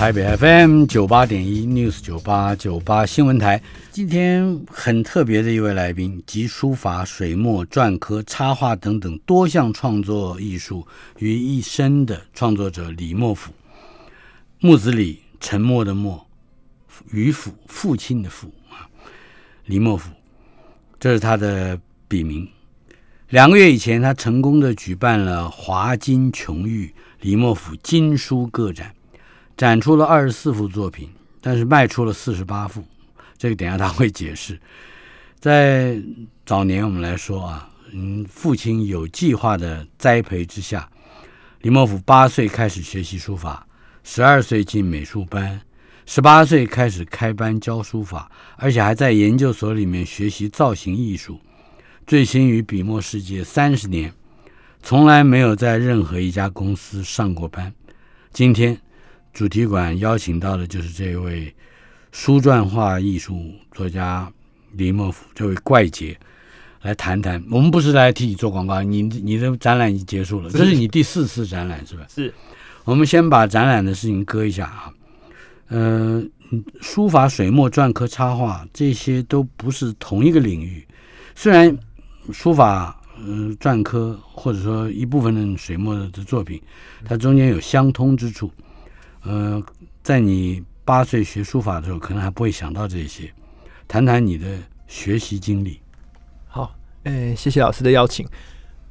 [0.00, 10.86] 台北 FM 九八点一 News 九八九八新闻台，今天很特别的一位来宾，集书法、水墨、篆刻、插画等等多项创作艺术
[11.18, 13.52] 于一身的创作者李莫甫。
[14.60, 16.26] 木子李，沉默的默，
[17.10, 18.88] 于府，父亲的父啊，
[19.66, 20.08] 李莫甫，
[20.98, 22.48] 这是他的笔名。
[23.28, 28.94] 两个月以前，他成功的举办了华金琼玉李莫甫金书个展。
[29.60, 31.06] 展出了二十四幅作品，
[31.42, 32.82] 但是卖出了四十八幅，
[33.36, 34.58] 这个等下他会解释。
[35.38, 36.00] 在
[36.46, 40.88] 早年我们来说啊，嗯，父亲有计划的栽培之下，
[41.60, 43.66] 李莫甫八岁开始学习书法，
[44.02, 45.60] 十二岁进美术班，
[46.06, 51.38] 十八岁开始开班教书法，而且还在研究所里面学习造型艺术，
[52.06, 54.10] 醉心于笔墨世界三十年，
[54.82, 57.70] 从来没有在任何一家公司上过班。
[58.32, 58.80] 今天。
[59.32, 61.54] 主题馆邀请到的就是这位
[62.12, 64.30] 书篆画艺术作家
[64.72, 66.18] 李莫夫，这位怪杰
[66.82, 67.42] 来谈谈。
[67.50, 72.04] 我们不是来替你做广告，你你的展览已经结束了，这是你第四次展览是吧？
[72.08, 72.32] 是。
[72.84, 74.92] 我们先把展览的事情搁一下啊。
[75.68, 76.22] 呃，
[76.80, 80.84] 书法、水墨、篆刻、插画这些都不是同一个领域，
[81.36, 81.76] 虽然
[82.32, 86.60] 书法、嗯，篆刻或者说一部分的水墨的作品，
[87.04, 88.50] 它中间有相通之处。
[89.22, 89.62] 呃，
[90.02, 93.30] 在你八岁学书法的时候，可能还不会想到这些。
[93.86, 94.46] 谈谈你的
[94.86, 95.80] 学习经历。
[96.46, 98.26] 好，哎，谢谢老师的邀请。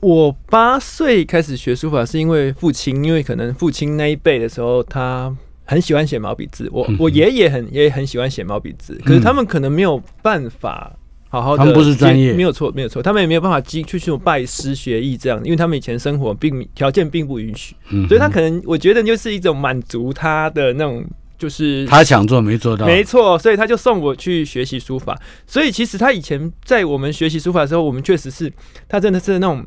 [0.02, 6.70] 我八岁开始学书法，是因为父亲，因为可能父亲那一辈的时候，他很喜欢写毛笔字。
[6.72, 10.96] 我我爷爷很也很喜欢写毛笔字，可是他们可能没有办法。
[11.30, 17.76] 好好的，他们不是专业，没有错，没有错，他们也没有办法去去拜师学艺这样，因为他们以前生活并条件并不允许，
[18.08, 21.06] 所以他可能我觉得就是一种满足他的那种，
[21.38, 25.18] 就是他想做没做到，没错，所以他就送我去学习书法。
[25.46, 28.52] 所以其实他以前在我们学习书法的时候，我们确实是
[28.88, 29.66] 他真的是那种。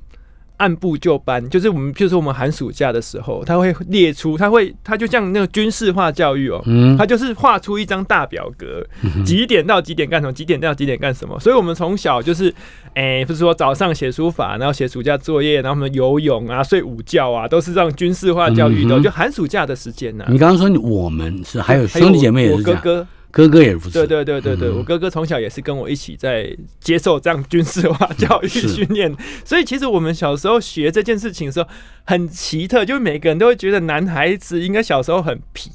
[0.58, 6.62] 按部就班，就是我们，譬如说我们寒暑假的时候，他会列出，他会，他就像那个军事化教育哦，
[6.96, 8.86] 他就是画出一张大表格，
[9.24, 11.38] 几点到几点干什么，几点到几点干什么。
[11.40, 12.54] 所以，我们从小就是，
[12.94, 19.00] 哎，不是说早上写书法，然后写暑假作业，然后我们游泳啊，睡午觉啊，都是这样军事化教育的。
[19.00, 23.06] 就寒暑假的时间呢，你刚刚说我们是还有兄弟姐妹也是哥哥。
[23.32, 23.90] 哥哥也不是。
[23.90, 29.12] 对对对对对，我哥哥从小也是跟我一起在接受这样军事化教育训练，
[29.42, 31.68] 所以其实我们小时候学这件事情的时候
[32.04, 35.70] 很奇特，就是每个人都会觉得男孩子应该小时候很皮，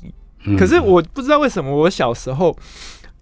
[0.56, 2.56] 可是我不知道为什么我小时候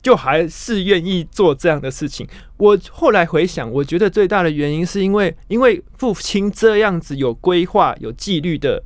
[0.04, 2.28] 就还是愿意做这样的事情。
[2.58, 8.84] 我后来回想，我觉得最大的原因是因为因为父亲这样子有规划、有纪律的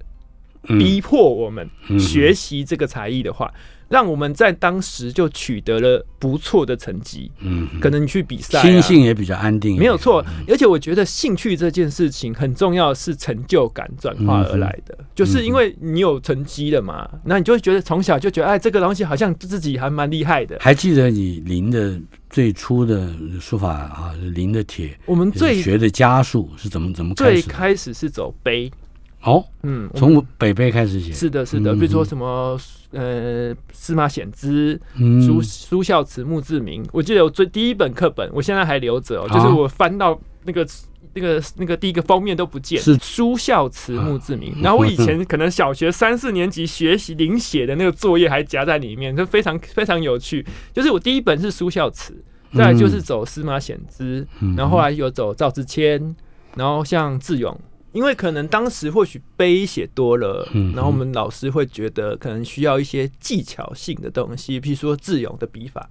[0.62, 1.68] 逼迫我们
[2.00, 3.52] 学习这个才艺的话。
[3.90, 10.24] 让我们在当时就取得了不错的成绩，嗯，可能你去比赛，心性也比较安定，没有错。
[10.48, 20.58] 而且我觉得兴趣这件事情很重要，是成就感转化而来的，就是因为你有成绩了嘛，那你就会觉得从小就觉得，哎，这个东西好像自己还蛮厉害的。
[20.60, 22.00] 还记得你临的
[22.30, 23.12] 最初的
[23.42, 27.42] 书法啊，临的帖，我们最学的家数是怎么怎么开始？
[27.42, 28.72] 最开始是走碑。
[29.22, 32.57] 哦，嗯，从北碑开始写，是的，是的，比如说什么，
[32.91, 34.80] 呃，司马显之，
[35.25, 40.66] 苏苏孝慈墓志铭，我记得我最第一本课本，我现在还留着哦，就是我翻到那个
[41.13, 44.56] 那个那个第一个封面都不见，是苏孝慈墓志铭。
[44.62, 50.46] 然后我以前 可能小学三四年级学习临写的那个作业还夹在里面，就非常非常有趣。
[50.72, 52.16] 就是我第一本是苏孝慈，
[52.56, 54.25] 再就是走司马显之，
[54.56, 56.16] 然后后来有走赵之谦，
[56.56, 57.59] 然后像智勇。
[57.92, 65.90] 因为可能当时或许碑写多了，然后我们老师会觉得可能需要一些技巧性的东西，譬如说智勇的笔法，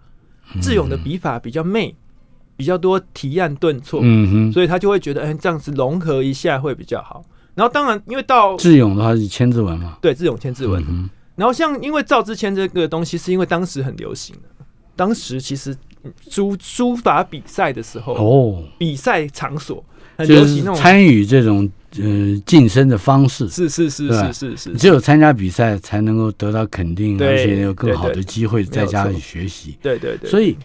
[0.63, 1.93] 智勇的笔法比较媚，
[2.57, 7.25] 比较多提案顿挫，嗯，所以他就会觉得，哎，这样子融合一下会比较好。
[7.57, 11.11] 然后当然，因为到智勇的话是千字文嘛，对，智勇千字文。
[11.35, 14.65] 然后像因为赵之谦这个东西，是因为当时很流行的，
[14.95, 15.77] 当时其实
[16.29, 19.85] 书书法比赛的时候，哦，比赛场所。
[20.27, 29.77] 就是参与这种呃晋升的方式，是是是是是是，只有参加比赛才能够得到肯定，而且有更好的机会在家里学习。
[29.81, 30.29] 对对对。
[30.29, 30.57] 所以，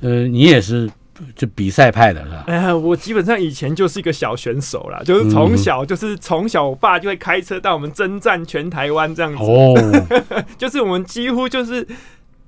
[0.00, 0.88] 呃，你也是
[1.34, 2.44] 就比赛派的是吧？
[2.46, 9.74] 哎呀，我基本上以前就是一个小选手啦，就是从小就是从小我爸就会开车带我们征战全台湾这样子，哦，
[10.56, 11.86] 就是我们几乎就是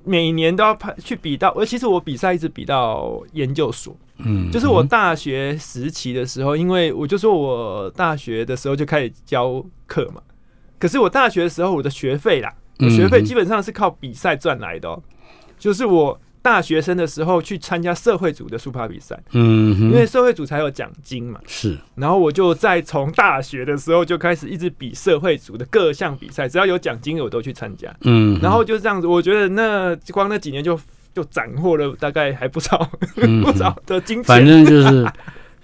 [0.04, 10.20] 每年都要拍去比到，而其实我比赛一直比到研究所，嗯，就是我大学时期的时候，因为我就说我大学的时候就开始教课嘛，
[10.78, 15.02] 可是我大学的时候我的学费啦，我学费基本上是靠比赛赚来的哦、
[15.58, 27.88] 就是我大学生的时候去参加社会组的书法比赛，嗯哼，因为社会组才有奖金嘛，是然后我就在从大学的时候就开始一直比社会组的各项比赛，只要有奖金我都去参加。
[28.02, 30.78] 嗯，然后就这样子，我觉得那光那几年就
[31.14, 34.24] 就斩获了大概还不少、嗯不少的金钱。
[34.24, 35.06] 反正就是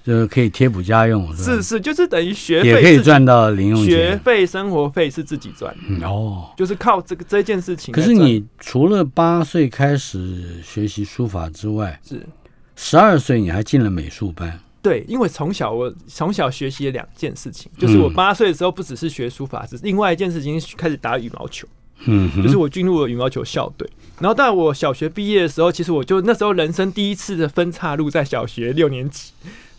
[0.09, 1.43] 就是可以贴补家用，是？
[1.43, 3.91] 是是，就是等于学费也可以赚到零用钱。
[3.91, 7.93] 学费、生活费是自己赚，嗯哦，就是靠这个这件事情。
[7.93, 12.27] 可是你除了八岁开始学习书法之外，是
[12.75, 14.59] 十二岁你还进了美术班。
[14.81, 21.69] 对，因为从小我从小学习了两件事情，就是我嗯八岁的时候不只是学书法，只是另外一件事情开始打羽毛球。
[22.07, 23.87] 嗯，就是我进入了羽毛球校队。
[24.21, 29.33] 然后到我小学毕业的时候，其实我就那时候人生第一次的分岔路在小学六年级。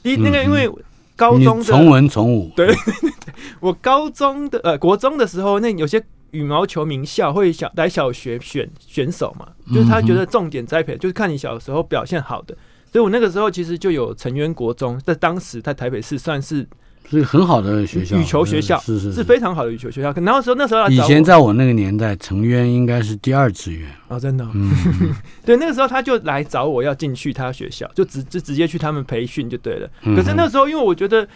[0.03, 0.69] 第一那个因为
[1.15, 2.73] 高中从文从武，对
[3.59, 6.01] 我高中的呃国中的时候，那有些
[6.31, 12.55] 羽毛球名校会小来小学选选手嘛，就是他觉得重点栽培就是看你小时候表现好的。
[12.91, 16.67] 所以我那个时候其实就有成员国中，在当时在台北市算是
[17.09, 20.13] 是很好的学校，羽球学校，是是是非常好的羽球学校。
[20.13, 23.89] 可然后时候那时候来以前在我那个年代，成渊应该是第二志愿。
[24.07, 24.71] 哦，真的哦、嗯，
[25.45, 29.89] 对，那个时候他就来找我要进去他学校，就直就直接去他们培训就对了。
[30.03, 31.27] 嗯可是那时候因为我觉得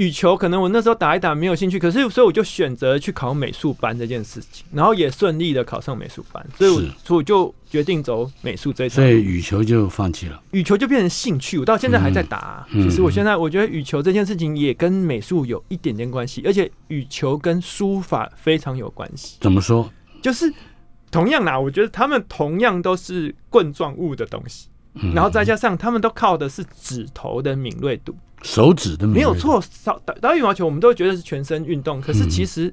[0.00, 9.20] 羽球可能我那时候打一打没有兴趣，可是所以我就选择去考美术班这件事情，然后也顺利的考上美术班，所以我所以我就决定走美术这一条所以。
[9.20, 10.42] 羽球就放弃了。
[10.52, 19.36] 羽球就变成兴趣，我到现在还在打啊、嗯其实我现在我觉得羽球这件事情也跟美术有一点点关系，而且羽球跟书法非常有关系。
[19.42, 19.90] 怎么说？
[20.22, 20.50] 就是
[21.10, 24.79] 同样啦，我觉得他们同样都是棍状物的东西，嗯
[25.14, 29.60] 然后再加上他们都靠的是指头的敏锐度，手指的没有，错。
[29.60, 32.72] 少打打羽毛球，我们都会觉得是全身运动，可是嗯其实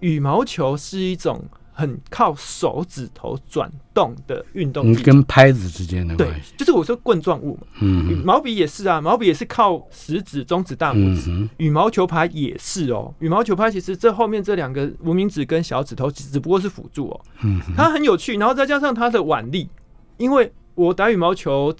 [0.00, 4.96] 羽毛球是一种很靠手指头转动的运动你。
[4.96, 8.22] 跟拍子之间的对关系。，就是我说棍状物嘛，嗯。
[8.24, 11.30] 毛笔也是啊，毛笔也是靠食指、中指、大拇指。
[11.30, 19.68] 嗯，羽毛球拍也是哦，羽毛球拍其实这后面这两个无名指跟小指头只只不过是辅助哦，嗯，它很有趣，然后再加上它的腕力，
[20.16, 21.74] 因为我打羽毛球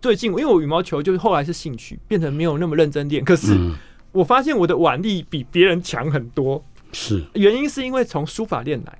[0.00, 3.74] 最近，因为我羽毛球就是后来是兴趣，变成没有那么认真练，可是嗯。
[4.12, 8.98] 我发现我的腕力比别人强很多，是，原因是因为从书法练来，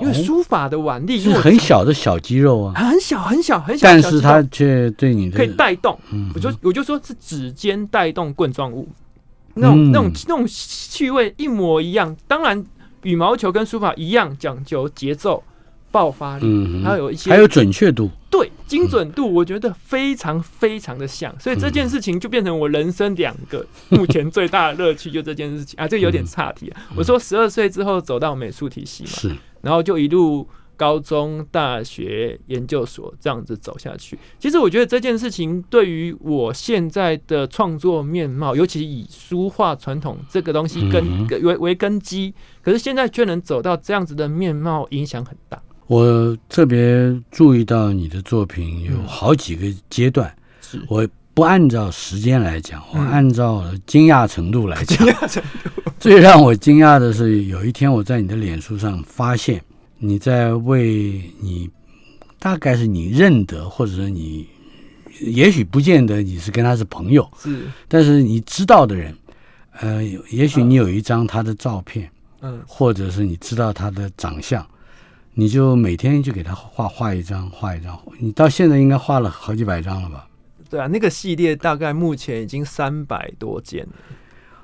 [0.00, 6.30] 因为哦书法的腕力因是为很小的小肌肉啊，很小很小很小，但是它却对你的可以带动，嗯。
[6.34, 8.86] 我就我就说是指尖带动棍状物，
[9.54, 9.90] 那种、嗯。
[9.90, 12.14] 那种那种趣味一模一样。
[12.28, 12.64] 当然，
[13.02, 15.42] 羽毛球跟书法一样讲究节奏、
[15.92, 18.10] 爆发力，还有一些还有准确度。
[18.30, 21.38] 对精准度，我觉得非常非常的像。
[21.38, 26.82] 所以这件事情就变成我人生两个 目前最大的乐趣，就这件事情啊，这个有点岔题啊。
[26.96, 30.48] 我说十二岁之后走到美术体系嘛，是，然后就一路
[30.78, 34.18] 高中、大学、研究所这样子走下去。
[34.38, 45.62] 其实我觉得这件事情对于我现在的创作面貌，尤其以书画传统这个东西根嗯为为根基，可是现在却能走到这样子的面貌，影响很大。
[45.86, 50.80] 我特别注意到你的作品有好几个阶段，是。
[50.88, 53.06] 我不按照时间来讲，我嗯。
[53.08, 54.98] 按照惊讶程度来讲。
[54.98, 55.42] 惊讶程
[55.98, 59.62] 最让我惊讶的是，有一天我在你的脸书上发现
[59.98, 61.70] 你在为你
[62.38, 64.46] 大概是你认得，或者是你
[65.20, 67.66] 也许不见得你是跟他是朋友，是。
[67.86, 69.14] 但是你知道的人，
[69.80, 72.10] 呃，也许你有一张他的照片，
[72.40, 72.60] 嗯。
[72.66, 74.66] 或者是你知道他的长相，
[75.34, 77.98] 你就每天就给他画画一张，画一张。
[78.18, 80.28] 你到现在应该画了好几百张了吧？
[80.68, 83.92] 对啊，那个系列大概目前已经三百多件了，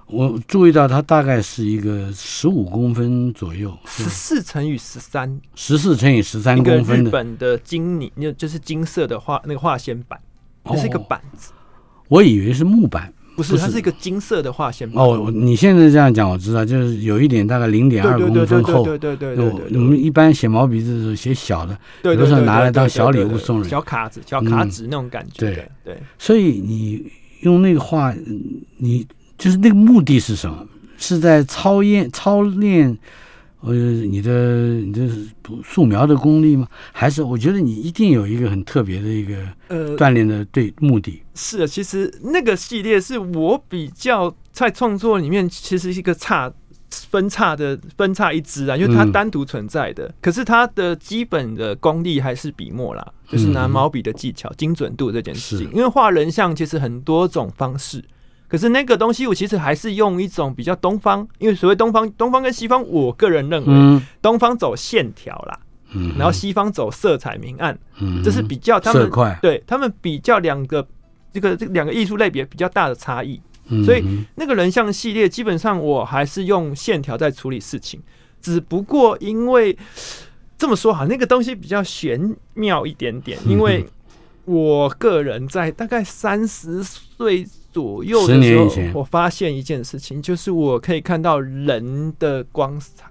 [0.06, 7.10] 我注意到它大概是一个十五公分左右，十四乘以十三，十四乘以十三公分的。
[7.10, 10.18] 本的金泥，那就是金色的画那个画线板，
[10.64, 11.52] 这是一个哦板子，
[12.08, 13.12] 我以为是木板。
[13.38, 15.00] 不是，它是一个金色的画线板。
[15.00, 18.82] 哦，你现在这样讲，我知道，就是有一点大概零点二公分厚。
[18.82, 25.38] 对对对对对我对我们一般写毛笔字的时候写小的，对，有的时候拿来当小礼物送人小卡纸、小卡纸那种感觉。
[25.38, 27.08] 对对对，所以你
[27.42, 28.42] 用那个画，嗯
[28.78, 29.06] 你
[29.38, 30.66] 就是那个目的是什么？
[30.98, 32.98] 是在操练操练
[33.60, 35.08] 呃，你的你的
[35.64, 36.68] 素描的功力吗？
[36.92, 39.36] 还是我觉得你一定有一个很特别的一个
[39.66, 41.22] 呃，锻炼的对目的？
[41.34, 46.52] 是的，其实那个系列是我比较在创作里面，其实是一个差
[47.10, 55.68] 分叉的分叉一支啊，因为它嗯单独存在的，可是它的基本的功力还是笔墨啦，就是拿嗯毛笔的技巧、精准度这件事情。
[55.72, 58.04] 因为画人像其实很多种方式。
[58.48, 64.02] 可是那个东西，我其实还是用一种比较东方，因为所谓东方，东方跟西方，我个人认为，嗯。
[64.22, 65.60] 东方走线条啦，
[65.92, 69.10] 嗯，然后西方走色彩明暗，嗯这是比较他们，
[69.42, 70.86] 对他们比较两个
[71.32, 73.40] 这个这两个艺术类别比较大的差异。
[73.70, 74.02] 嗯所以
[74.34, 78.00] 那个人像系列，基本上我还是用线条在处理事情，
[78.40, 79.76] 只不过因为
[80.56, 83.86] 这么说哈，那个东西比较玄妙一点点，因为
[84.46, 93.04] 我个人在大概三十岁左右的时候我发现一件事情，就是我可以看到人的光彩，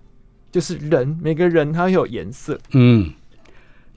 [0.51, 3.13] 就是人每个人他有颜色，嗯，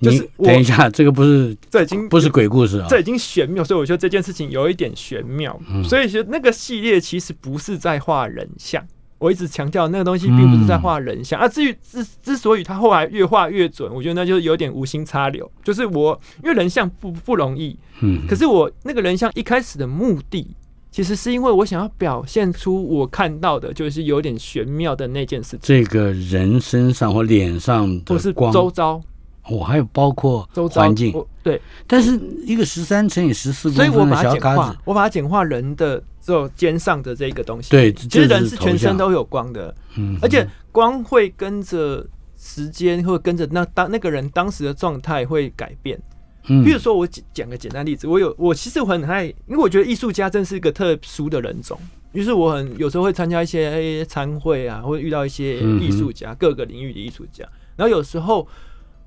[0.00, 2.86] 就是我等一下，这个不是这已经不是鬼故事啊？
[2.88, 5.58] 这已经玄妙，所以我觉得这件事情有一点玄妙。
[5.68, 8.86] 嗯所以说那个系列其实不是在画人像，
[9.20, 11.46] 我一直强调那个东西并不是在画人像、啊。
[11.46, 15.48] 至于之之所以他后来越画越准，我觉得那就是有点无心插柳。
[15.62, 20.56] 就是我因为人像不不容易，嗯，可是我那个人像一开始的目的。
[20.92, 29.00] 其实是因为我想要表现出我看到的，就是有点玄妙的那件事情，这个人身上或脸上或是的光，周遭
[29.50, 37.70] 我、还有包括环境，对，但是一个十三乘以十四所以我公分的把它简化小卡子，，我把它简化人的只有肩上的这个东西。
[37.70, 46.00] 对，其实人是，全身都有光的，嗯，而且光会跟着时间，会跟着那当那个人当时的状态会改变。
[46.48, 51.78] 嗯，比如说，我讲讲个简单例子，我有我其实我很爱，因为我觉得艺术家真是一个特殊的人种。
[52.12, 57.44] 于是我很有时候会参加一些诶参会啊，或者遇到一些艺术家，各个领域的艺术家。
[57.76, 58.48] 然后有时候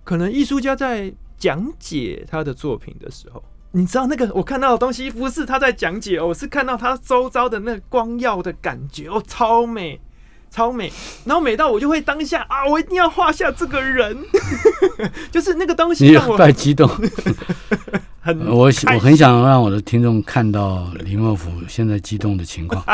[0.03, 9.99] 可能艺术家在讲解他的作品的时候，你知道那个我看到的东西不是他在讲解，我是看到他周遭的那个光耀的感觉，哦，超美。
[10.55, 10.93] 超美，
[11.25, 14.15] 然后美到我就会当下啊，我一定要画下这个人，
[15.31, 16.87] 就是那个东西你让我太激动，
[18.21, 22.85] 很我我很想让我的听众看到林莫府现在激动的情况。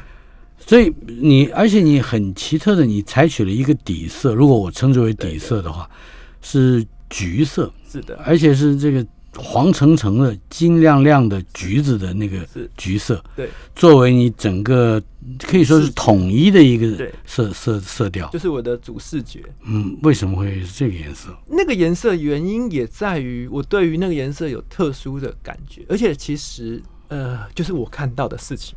[0.56, 5.86] 所以你，而且你很奇特的，你采取了一个底色，如果我称之为底色的话，
[6.42, 9.06] 是橘色，是的，而且是这个
[9.36, 12.46] 黄澄澄的、金亮亮的橘子的那个
[12.76, 15.02] 橘色，对，作为你整个
[15.38, 17.10] 可以说是统一的一个对。
[17.24, 18.28] 色色色调。
[18.28, 19.42] 就是我的主视觉。
[19.64, 21.34] 嗯，为什么会是这个颜色？
[21.48, 28.74] 那个颜色原因也在于我对于那个颜色有特殊的感觉，而且其实呃，就是我看到的事情，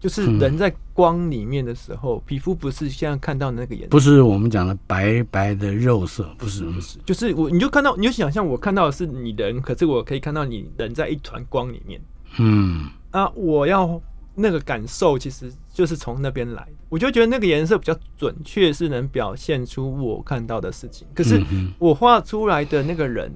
[0.00, 0.38] 就是嗯。
[0.38, 12.00] 人在光里面的时候，皮肤不是现在看到的那个颜色，不是我们讲的白白的肉色，不是，不是，就是我你就看到，你就想象我看到的是你人，可是我可以看到你人在一团光里面。
[12.38, 12.88] 嗯。
[13.10, 14.00] 啊，我要
[14.34, 21.40] 那个感受其实就是从那边来的，我就觉得那个颜色比较准确，是能表现出我看到的事情，可是。
[21.78, 23.32] 我画出来的那个人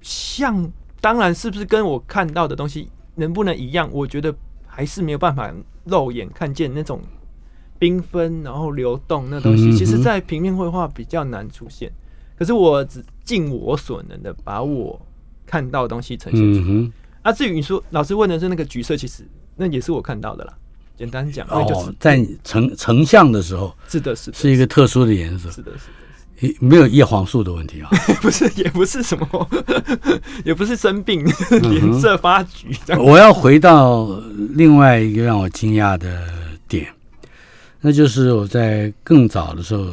[0.00, 3.90] 像，当然是不是跟我看到的东西能不能一样？
[3.92, 4.34] 我觉得
[4.66, 5.52] 还是没有办法
[5.90, 7.00] 肉眼看见那种
[7.78, 11.90] 缤纷然后流动那东西，嗯其实在平面绘画比较难出现。
[12.38, 14.98] 可是我只尽我所能的把我
[15.44, 16.66] 看到的东西呈现出来。
[16.68, 16.92] 嗯，
[17.22, 19.24] 啊，至于你说老师问的是那个橘色，其实
[19.56, 20.56] 那也是我看到的啦。
[20.96, 25.86] 简单讲，那就是、哦，在你成成像的时候是的，是的，是一个特殊的颜色，是的，是
[26.58, 27.90] 没有叶黄素的问题啊。
[28.22, 29.50] 不是，也不是什么，
[30.44, 32.68] 也不是生病，嗯脸色发橘。
[32.98, 34.08] 我要回到
[34.54, 36.26] 另外一个让我惊讶的
[36.68, 36.88] 点，
[37.80, 39.86] 那就是我在更早的时候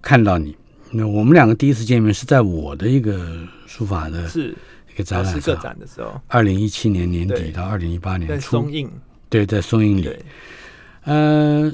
[0.00, 0.56] 看到你。
[0.90, 4.54] 那我们两个第一次见面是在我的一个书法的是
[4.92, 8.90] 一个展览上，展的时候，二零一七年年底到二零一八年初松，印，
[9.30, 10.10] 对，在松印里。
[11.04, 11.72] 呃，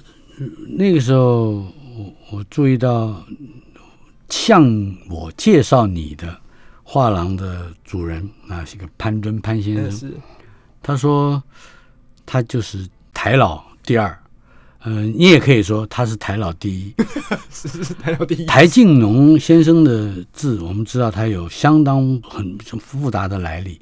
[0.76, 1.50] 那个时候
[1.96, 3.20] 我我注意到，
[4.28, 4.64] 向
[5.08, 6.38] 我介绍你的
[6.82, 10.12] 画廊的主人啊，是个潘敦潘先生，是。
[10.82, 11.42] 他说
[12.24, 14.18] 他就是台老第二，
[14.84, 16.94] 嗯、你也可以说他是台老第一。
[17.50, 23.80] 是是台老第一，台静农先生的字，我们知道他有相当很复杂的来历。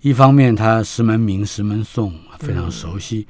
[0.00, 3.26] 一方面，他石门铭、石门颂非常熟悉；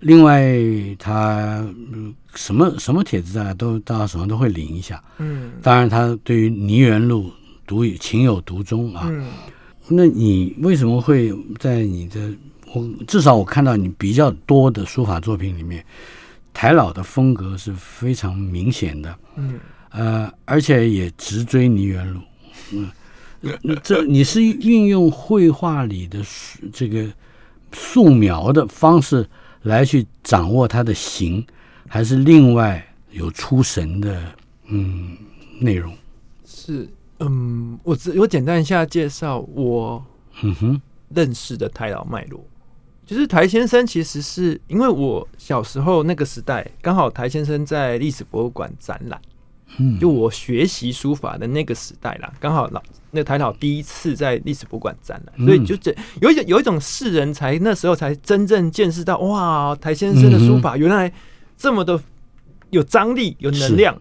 [0.00, 0.52] 另外，
[0.98, 5.02] 他嗯什么什么帖子大家都大家手上都会领一下。
[5.18, 7.30] 嗯当然，他对于泥园路
[7.66, 9.06] 独有情有独钟啊。
[9.10, 9.26] 嗯，
[9.88, 12.32] 那你为什么会在你的
[12.72, 15.84] 我至少我看到你比较多的书法作品里面，
[16.52, 19.14] 台老的风格是非常明显的。
[19.36, 19.58] 嗯
[19.90, 22.20] 呃，而且也直追泥园路，
[22.72, 22.88] 嗯，
[23.60, 26.20] 那这你是运用绘画里的
[26.72, 27.06] 这个
[27.72, 29.28] 素描的方式
[29.62, 31.44] 来去掌握它的形，
[31.92, 32.80] 还是另外
[33.10, 34.22] 有出神的
[34.68, 35.16] 嗯
[35.58, 35.92] 内容？
[36.44, 40.00] 是，嗯，我只我简单一下介绍我
[40.42, 42.44] 嗯哼，认识的台老脉络。
[43.04, 49.20] 就是台先生，其实是因为我小时候那个时代，刚好台先生在历史博物馆展览，
[49.78, 52.80] 嗯，就我学习书法的那个时代啦，刚好老
[53.10, 55.92] 那台老第一次在历史博物馆展览，所以就这
[56.22, 61.12] 有一种有一种世人才那时候才真正见识到，哇，台先生的书法原来
[61.60, 62.00] 这么的
[62.70, 64.00] 有张力、有能量。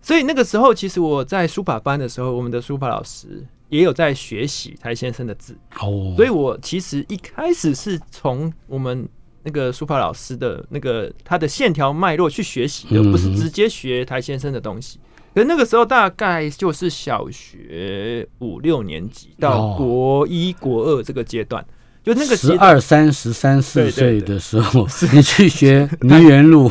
[0.00, 5.56] 所以那个时候，其实我在书法班的时候，我们的书法老师也有在学习台先生的字。
[5.80, 9.06] 哦，所以我其实一开始是从我们
[9.42, 15.00] 那个书法老师的那个他的线条脉络去学习的，嗯不是直接学台先生的东西。
[15.34, 21.64] 可那个时候大概就是小学五六年级到哦国一、国二这个阶段，
[22.02, 26.70] 就那个十，二三、十三四对对岁的时候， 你去学泥园路，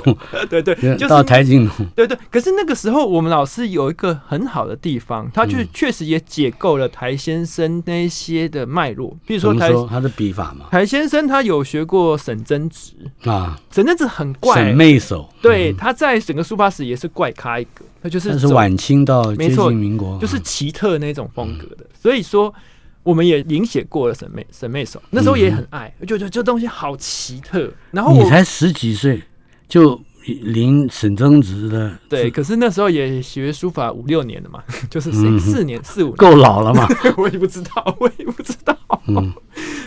[0.49, 5.49] 对 对， 就是到台静路，对对，可是那个时候我们老师有一个很好的地方，他嗯。
[5.49, 9.85] 就确实也解构了台先生那些的脉络，比如怎说？
[9.85, 10.65] 台他的笔法嘛？
[10.71, 12.93] 台先生他有学过沈真直，
[13.23, 14.55] 啊，沈真直很怪。
[14.63, 15.75] 沈，媚手，对，嗯。
[15.77, 22.53] 他在整个书法史也是怪咖一个，他就是是晚清到接近民国，就是奇特那种风格嗯的，所以说
[23.03, 27.71] 我们也临写过了沈妹沈妹手，那时候也很爱，我就觉得这东西好奇特。
[27.91, 29.21] 然后嗯你才十几岁
[29.67, 29.99] 就
[30.43, 36.87] 临沈曾直的，对，可是那时候也学书法五六年了嘛， 就是四嗯四年四五年，够老了嘛？
[37.17, 38.77] 我也不知道， 我也不知道。
[39.07, 39.33] 嗯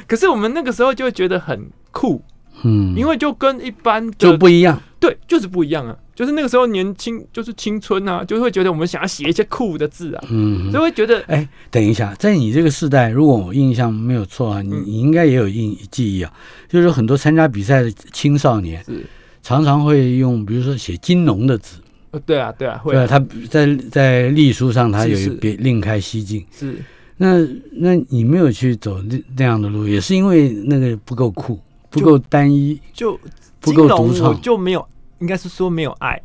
[0.08, 2.20] 可是我们那个时候就会觉得很酷，
[2.64, 4.80] 嗯，因为就跟一般的就不一样。
[4.98, 5.96] 对，就是不一样啊。
[6.22, 10.70] 就是那个时候年轻，就是青春啊，就会觉得我们想要写一些酷的字啊，嗯。
[10.70, 14.84] 就会觉得哎，等一下，在你这个时代，如果我印象没有错啊，你嗯。
[14.86, 16.32] 你应该也有印记忆啊，
[16.68, 19.04] 就是很多参加比赛的青少年是，
[19.42, 21.80] 常常会用，比如说写金农的字，
[22.12, 23.02] 呃对啊，对啊，会对？
[23.02, 23.18] 啊他
[23.50, 26.46] 在在隶书上他有一别另开蹊径。
[26.56, 26.76] 是。
[27.16, 31.58] 那那你没有去走那那样的路，也是因为那个不够酷，
[31.90, 33.18] 不够单一，就
[33.58, 34.84] 不够独创我就没有，
[35.22, 36.20] 应该是说没有爱。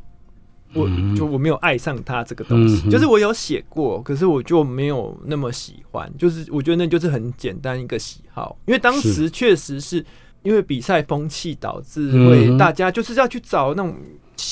[0.74, 1.16] 我嗯。
[1.16, 6.12] 就我没有爱上他这个东西，嗯就是我有写过，可是我就没有那么喜欢。
[6.18, 10.06] 就是我觉得那就是很简单一个喜好，因为当时确实是
[10.44, 13.96] 因为比赛风气导致嗯会大家就是要去找那种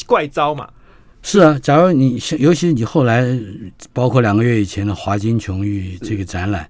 [0.07, 0.69] 怪招嘛，
[1.21, 3.37] 是啊，假如你尤其是你后来，
[3.91, 6.67] 包括两个月以前的华金琼玉这个展览，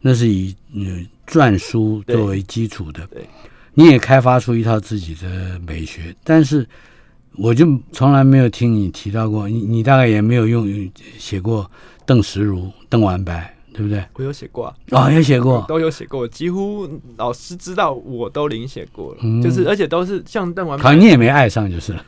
[0.00, 3.28] 那是以嗯篆书作为基础的，对，
[3.74, 6.66] 你也开发出一套自己的美学，但是
[7.38, 10.66] 我就从来没有听你提到过，你你大概也没有用
[11.18, 11.70] 写过
[12.04, 14.04] 邓石如、邓完白，对不对？
[14.14, 22.04] 我有写过、啊，哦，也写过，都有写过，几乎老师知道我都临写过了，嗯就是而且都是像邓完白好像你也没爱上就是了。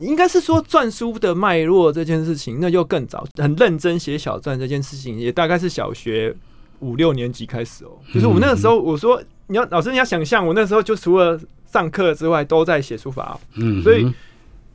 [0.00, 6.34] 应该是说篆书的脉络这件事情，那就更早，很认真写小篆这件事情，也大概是小学
[6.80, 7.90] 五六年级开始哦。
[8.12, 11.40] 就是我那个时候，我说你要老师你要想象，我那时候就除了
[11.72, 13.40] 上课之外，都在写书法哦。
[13.54, 14.12] 嗯，所以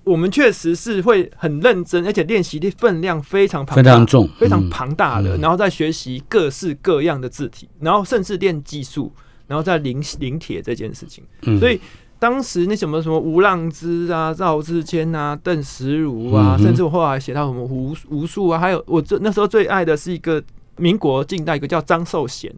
[0.10, 9.13] 我们确实是会很认真，而且练习的分量非常庞大，非常重，非常嗯庞大的，嗯然后再学习各式各样的字体，然后甚至练技术，
[9.45, 11.24] 然后再临临帖这件事情。
[11.43, 11.60] 嗯。
[11.60, 11.80] 所以
[12.17, 20.43] 当时那什么什么吴浪之啊、赵志谦啊、邓石如啊，嗯甚至我后来写到什么吴吴数啊，还有我这那时候最爱的是一个
[20.78, 22.54] 民国近代一个叫张寿贤，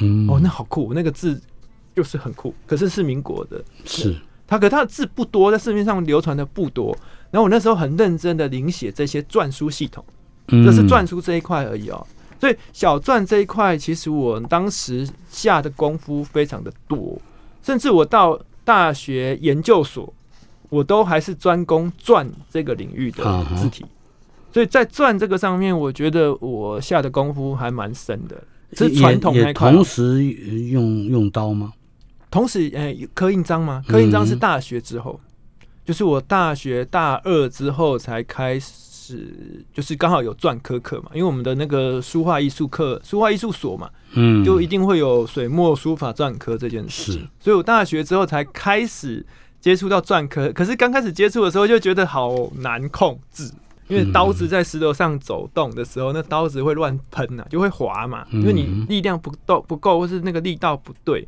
[0.00, 0.28] 嗯。
[0.28, 1.40] 哦，那好酷，那个字
[1.94, 4.16] 就是很酷，可是是民国的，是
[4.48, 6.96] 他可他的字不多，在市面上流传的不多。
[7.30, 10.04] 然后我那时候很认真的临写这些篆书系统。
[10.48, 12.06] 这是嗯篆书这一块而已哦。
[12.40, 17.20] 所以小篆这一块，其实我当时下的功夫非常的多，
[17.62, 20.10] 甚至我到大学研究所，
[20.70, 23.84] 我都还是专攻篆这个领域的字体。
[24.50, 28.42] 所以在篆这个上面，我觉得我下的功夫还蛮深的。
[28.72, 31.72] 是传统那块哦同时用用刀吗？
[32.30, 33.82] 同时，呃，刻印章吗？
[33.88, 35.18] 刻印章是嗯大学之后，
[35.84, 49.24] 就是我大学大二之后才开始，就是刚好有篆刻课嘛，因为我们的那个书画艺术课、书画艺术所嘛，嗯，就一定会有水墨书法篆刻这件事情，所以我大学之后才开始
[49.60, 50.52] 接触到篆刻。
[50.52, 53.50] 可是刚开始接触的时候就觉得好难控制，
[53.88, 61.26] 因为刀子在石头上走动的时候，那刀子会乱喷呐，就会滑嘛，因为你嗯力量不够不够，或是那个力道不对，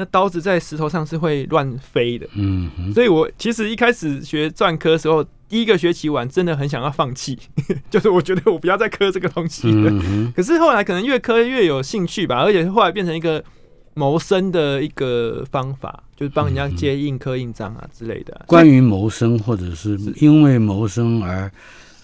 [0.00, 2.26] 那刀子在石头上是会乱飞的。
[2.32, 7.38] 嗯哼所以我其实一开始学篆刻的时候，第一个学期完，真的很想要放弃，
[7.90, 9.90] 就是我觉得我不要再刻这个东西了。
[9.92, 13.44] 嗯， 可是后来可能越刻越有兴趣吧，而且后来变成一个
[13.92, 18.40] 谋生的一个方法，就是帮人家接印刻印章啊之类的。
[18.46, 21.50] 关于谋生或者是因为谋生而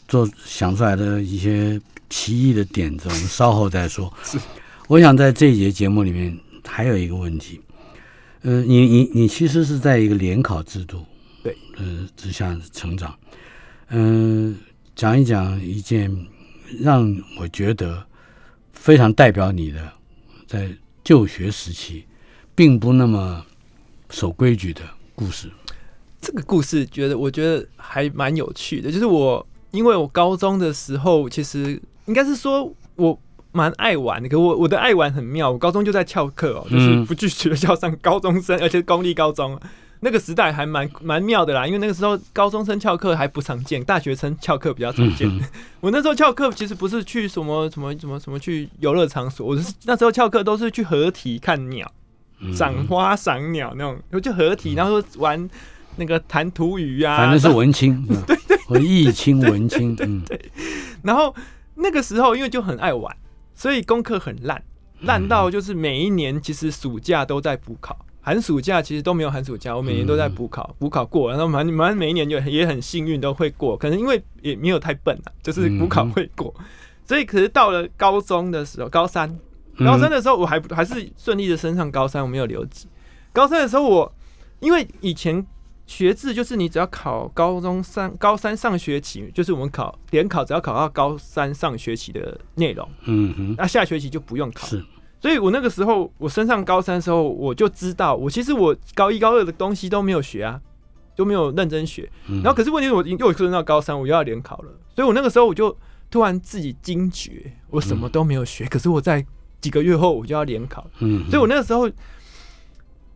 [0.06, 1.80] 做想出来的一些
[2.10, 4.12] 奇异的点子，我们稍后再说。
[4.22, 4.38] 是，
[4.88, 7.60] 我想在这一节节目里面还有一个问题，
[8.42, 11.04] 呃，你你你其实是在一个联考制度
[11.42, 11.56] 对。
[11.76, 13.14] 呃之下成长，
[13.90, 14.56] 嗯、
[14.94, 16.10] 讲一讲一件
[16.80, 18.06] 让我觉得
[18.72, 19.92] 非常代表你的
[20.46, 20.70] 在
[21.04, 22.04] 就学时期
[22.54, 23.44] 并不那么
[24.10, 24.80] 守规矩的
[25.14, 25.50] 故事。
[26.20, 33.18] 这个故事觉得我觉得还蛮有趣的，就是我因为我高中的时候，其实应该是说我
[33.56, 39.58] 蛮爱玩的，可我我的爱玩很妙，我高中就在翘课哦，就是嗯不去学校上高中生，而且公立高中。
[40.00, 45.26] 那个时代还蛮蛮妙的啦，因为那个时候高中生翘课还不常见，大学生翘课比较常见。
[45.26, 45.40] 嗯
[45.80, 51.90] 我那时候翘课其实不是去什么什么什么什么去游乐场所，我是那时候翘课都是去合体看鸟。
[52.38, 55.48] 嗯赏花赏鸟那种，我就合体，然后玩
[55.96, 60.22] 那个弹涂鱼啊，反正是文青， 对对，文艺青文青，嗯，
[61.02, 61.34] 然后
[61.76, 63.16] 那个时候因为就很爱玩，
[63.56, 64.62] 所以功课很烂，
[65.00, 76.54] 烂到就是每一年其实暑假都在补考，寒暑假其实都没有寒暑假，我每年都在补考，补考过，然后蛮蛮每一年就也很幸运都会过，可能因为也没有太笨啊，就是补考会过，
[77.06, 79.26] 所以可是到了高中的时候，高三
[79.78, 82.86] 高三的时候，我还还是顺利的升上高三，我没有留级。
[83.32, 84.14] 高三的时候我，
[84.60, 85.44] 因为以前
[85.86, 94.66] 学制就是你只要考高中上高三上学期，就是我们考联考，只要考到高三上学期的内容，嗯哼，那下学期就不用考。
[94.66, 94.84] 是，
[95.20, 100.60] 所以我那个时候我升上高三的时候，我就知道我其实我高一高二的东西都没有学啊，
[101.14, 102.10] 都没有认真学。
[102.26, 102.42] 嗯。
[102.42, 105.76] 然后可是问题是我又升到高三，我又要联考了，所以我那个时候我就
[106.10, 109.24] 突然自己惊觉，我什么都没有学，可是我在
[109.60, 111.88] 几个月后我就要联考，嗯，所以我那个时候，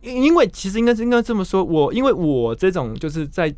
[0.01, 3.53] 因因为其实应该是应该这么说，我因为我这种就是在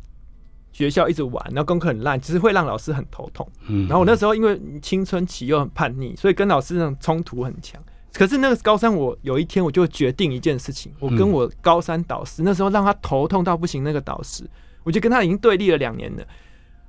[0.72, 3.48] 学校一直玩，然后功课很烂，其实会让老师很头痛。
[3.68, 7.80] 嗯，然后我那时候因为青春期又很叛逆，所以跟老师那种冲突很强。
[8.12, 14.48] 可是那个高三，我有一天我就决定一件事情，我跟嗯我高三导师、那时候让他头痛到不行，那个导师，
[14.84, 16.24] 我就跟他已经对立了两年了。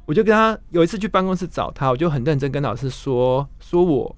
[0.06, 4.16] 我就跟他有一次去办公室找他，我就很认真跟老师说，说我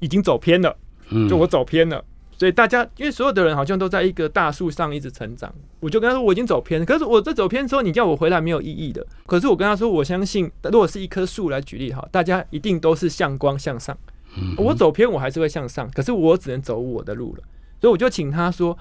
[0.00, 0.76] 已经走偏了。
[1.08, 2.04] 嗯就我走偏了。
[2.40, 6.86] 所以大家，因为所有的人好像都在一个大树上一直成长，我就跟他说我已经走偏了。
[6.86, 9.06] 可是我这走偏之后，你叫我回来没有意义的。
[9.26, 13.94] 可是我跟他说，我相信，如果是一棵树来举例哈，大家一定都是向光向上。
[14.38, 17.42] 嗯我走偏，我还是会向上，可是我只能走我的路了。
[17.78, 18.78] 所以我就请他说，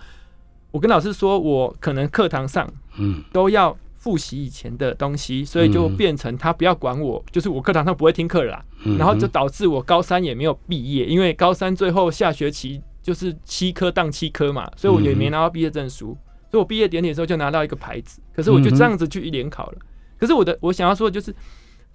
[0.72, 2.65] 我跟老师说，我可能课堂上
[2.98, 8.65] 嗯都要复习以前的东西，所以就嗯变成他不要管我，就是我课堂上不会听课了啦。
[8.86, 16.18] 嗯然后就导致我高三也没有毕业，因为高三最后下学期就是七科当七科嘛，所以我也没拿到毕业证书。
[16.52, 19.78] 所以我毕业典礼的时候就拿到一个牌子，可是我就这样子去联考了。
[20.18, 21.36] 可是我的我想要说的就是，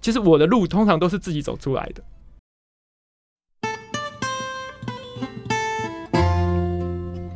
[0.01, 2.05] 其实我的路通常都是自己走出来的。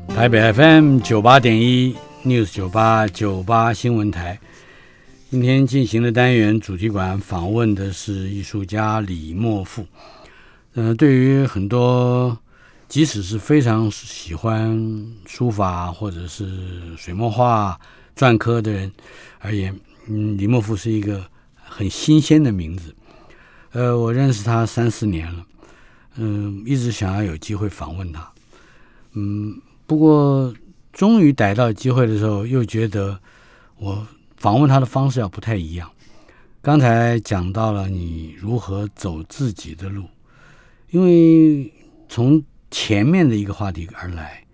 [0.09, 4.39] 台北 FM 九八点一 News 九八九八新闻台，
[5.31, 9.87] 今天进行的单元主题馆访问的是艺术家李莫富。
[10.75, 12.39] 呃，对于很多
[12.89, 17.79] 即使是非常喜欢书法或者是水墨画、
[18.17, 18.91] 篆刻的人
[19.39, 21.25] 而言，嗯，李莫富是一个
[21.55, 22.95] 很新鲜的名字。
[23.73, 25.47] 呃，我认识他三四年了，
[26.17, 28.33] 嗯、一直想要有机会访问他，
[29.13, 29.61] 嗯。
[29.87, 30.53] 不过，
[30.93, 33.19] 终于逮到机会的时候，又觉得
[33.79, 35.91] 我访问他的方式要不太一样。
[36.61, 40.05] 刚才讲到了你如何走自己的路，
[40.91, 41.73] 因为
[42.07, 44.45] 从前面的一个话题而来，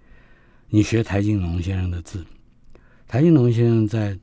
[0.68, 2.24] 你学台金农先生的字。
[3.06, 4.18] 台金农先生在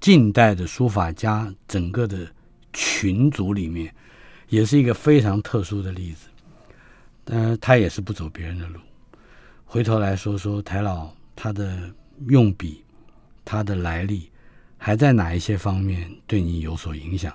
[0.00, 2.26] 近代的书法家整个的
[2.72, 3.94] 群组里面，
[4.48, 6.28] 也是一个非常特殊的例子。
[7.26, 8.80] 呃，他也是不走别人的路。
[9.64, 11.90] 回头来说说台老他的
[12.28, 12.82] 用笔，
[13.44, 14.30] 他的来历，
[14.76, 17.32] 还在哪一些方面对你有所影响？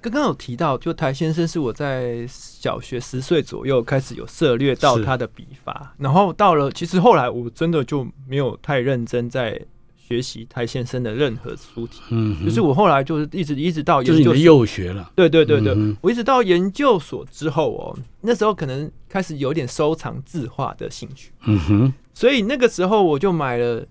[0.00, 9.60] 刚刚有提到，就台先生是我在小学十岁左右开始有涉略到他的笔法，然后到了其实后来我真的就没有太认真在
[9.96, 15.10] 学习台先生的任何书体，嗯，就是我后来就是一直一直到就是你的幼学了。
[15.14, 23.84] 对对对对，嗯我一直到研究所之后哦，那时候可能开始有点收藏字画的兴趣，嗯哼，所以那个时候我就买了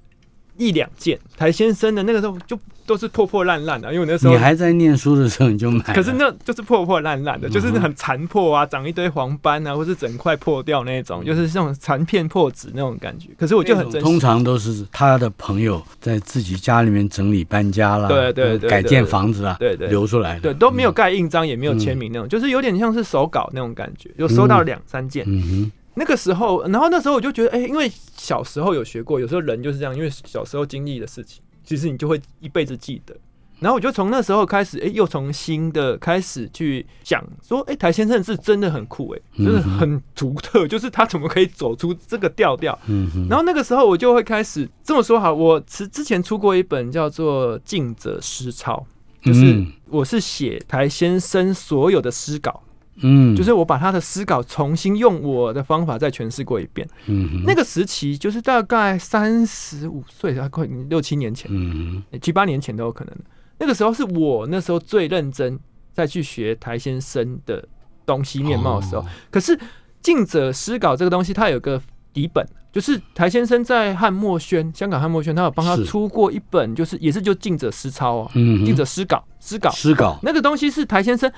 [0.57, 1.17] 一两件。
[1.35, 13.29] 台先生的那个时候就都是破破烂烂的，因为我那时候你还在念书的时候你就买，可是那就是破破烂烂的，就是很残破啊，长一堆黄斑啊，或是整块破掉那种，就是那种残片破纸那种感觉。
[13.37, 14.05] 可是我就很珍惜。
[14.05, 25.25] 通常都是他的朋友在自己家里面整理搬家啦，对对对改建房子啊，对对留出来的，对，都没有盖印章，也没有签名那种，就是有点像是手稿那种感觉，就收到两三件。
[25.27, 33.15] 嗯哼，那个时候，然后那时候我就觉得，哎、因为小时候有学过，有时候人就是这样，因为小时候经历的事情，其实你就会一辈子记得。
[33.59, 42.77] 然后我就从那时候开始，哎、又从新的开始去想说，哎、台先生是真的很酷、哎，真的很独特，就是他怎么可以走出这个调调。
[42.85, 48.85] 嗯哼，然后那个时候我就会开始这么说哈，我之之前出过一本叫做《静者诗抄》，
[49.25, 52.61] 就是嗯我是写台先生所有的诗稿，
[53.01, 56.87] 嗯，就是我把他的诗稿重新用我的方法再诠释过一遍。
[57.07, 63.15] 嗯，那个时期就是大概三十五岁，大概六七年前、嗯七八年前都有可能。
[63.59, 65.59] 那个时候是我那时候最认真
[65.93, 67.67] 再去学台先生的
[68.05, 69.01] 东西面貌的时候。
[69.01, 69.05] 哦。
[69.31, 69.59] 可是
[70.01, 71.81] 静者诗稿这个东西，它有个
[72.13, 81.31] 底本，就是台先生在汉墨轩，香港汉墨轩，他有帮他出过一本，就是也是就静者诗抄哦，嗯哼，静者诗稿，诗稿诗稿，那个东西是台先生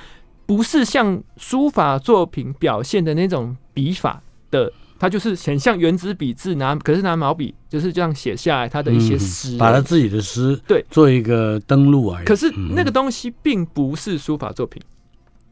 [0.49, 12.25] 不是像书法作品表现的那种笔法的，它就是很像原子笔字拿，可是拿毛笔就是这样写下来他的一些嗯诗把他自己的诗对做一个登录而已。
[12.25, 14.81] 可是嗯那个东西并不是书法作品，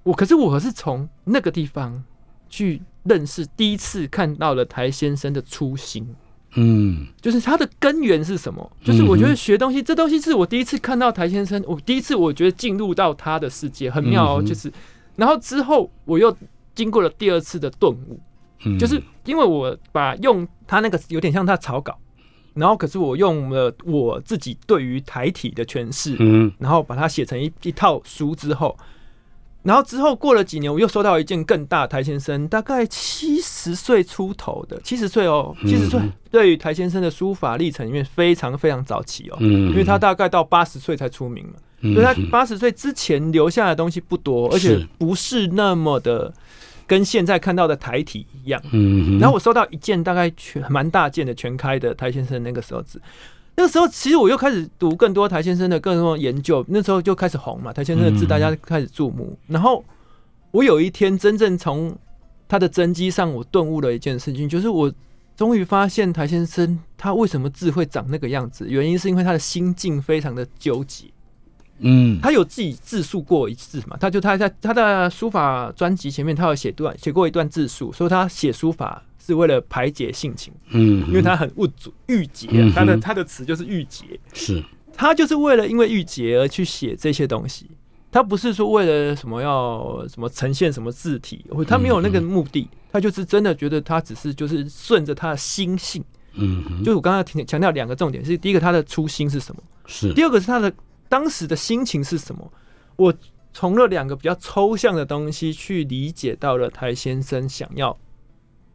[0.01, 2.03] 我可是我是从那个地方
[2.49, 6.15] 去认识，第一次看到了台先生的初心。
[6.57, 7.07] 嗯。
[7.21, 8.71] 就是它的根源是什么？
[8.83, 14.41] 就是我觉得学东西，这东西是我第一次看到台先生，我第一次我觉得进入到他的世界，很妙哦。
[14.41, 14.71] 嗯就是，
[15.15, 16.35] 然后之后我又
[16.75, 18.19] 经过了第二次的顿悟，
[18.65, 21.97] 嗯，就是因为我把用他那个有点像他草稿，
[22.53, 28.77] 然后可是我用了我自己对于台体的诠释，嗯然后把它写成一一套书之后，
[29.67, 41.93] 然后之后过了几年，我又收到一件更大台先生，大概七十岁出头的，七十岁哦，七十岁嗯，对于台先生的书法历程里面非常非常早期哦，嗯，因为他大概到八十岁才出名嘛，嗯。
[41.93, 46.33] 所以他八十岁之前留下的东西不多，而且不是那么的
[46.87, 48.61] 跟现在看到的台体一样。
[48.71, 53.01] 嗯，然后我收到一件大概全蛮大件的全开的台先生那个时候字，
[53.57, 59.35] 那个时候其实我又开始读更多台先生的更多研究，那时候就开始红嘛，台先生的字嗯大家开始注目。
[59.47, 59.83] 然后
[60.51, 61.97] 我有一天真正从
[62.47, 64.93] 他的真迹上，我顿悟了一件事情，就是我
[65.35, 71.05] 终于发现台先生他为什么字会长那个样子，原因是因为他的心境非常的纠结。
[71.79, 84.63] 嗯他有自己自述过一次嘛，他就他在他的书法专辑前面，他有写段写过一段自述，说他写书法是为了排解性情，嗯，因为他很物主郁结嗯哼，他的他的词就是郁结，是。
[84.95, 87.67] 他就是为了因为郁结而去写这些东西，
[88.11, 99.61] 他不是说为了什么要什么呈现什么字体，或他没有那个目的，他就是真的觉得他只是就是顺着他的心性，嗯就是我刚刚强强调两个重点，是第一个他的初心是什么。
[99.85, 100.11] 是。
[100.13, 100.73] 第二个是他的
[101.07, 102.51] 当时的心情是什么。
[102.95, 103.13] 我
[103.53, 107.95] 从了两个比较抽象的东西去理解到了台先生想要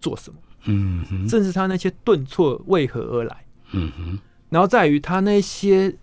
[0.01, 1.29] 做什么，嗯哼。
[1.29, 3.37] 正是他那些顿挫为何而来，
[3.73, 4.19] 嗯哼。
[4.49, 5.95] 然后在于他那些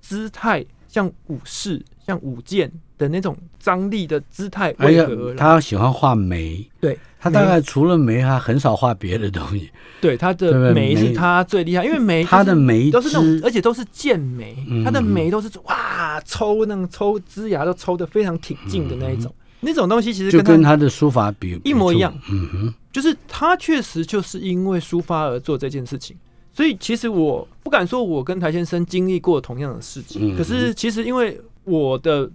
[0.00, 5.36] 姿态，像武士、像舞剑的那种张力的姿态为何而来。
[5.36, 6.98] 他喜欢画眉，对。
[7.22, 9.70] 他大概除了眉，他很少画别的东西。
[10.00, 14.82] 对，他的眉是他最厉害，因为眉他的眉都是那种，而且都是剑眉，嗯。
[14.82, 22.10] 他的眉都是哇抽那种抽枝芽都抽的非常挺劲的那一种，那种东西其实嗯就跟他的书法比一模一样。
[22.30, 26.16] 嗯哼，就是他确实就是因为抒发而做这件事情，
[26.52, 32.30] 所以其实我不敢说我跟台先生经历过同样的事情，嗯可是其实因为我的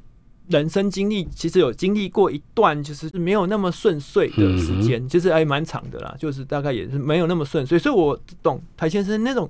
[0.48, 9.50] 人生经历，其实有经历过一段就是没有那么顺遂的时间，其实还蛮长的啦，就是大概也是没有那么顺遂，所以我懂台先生那种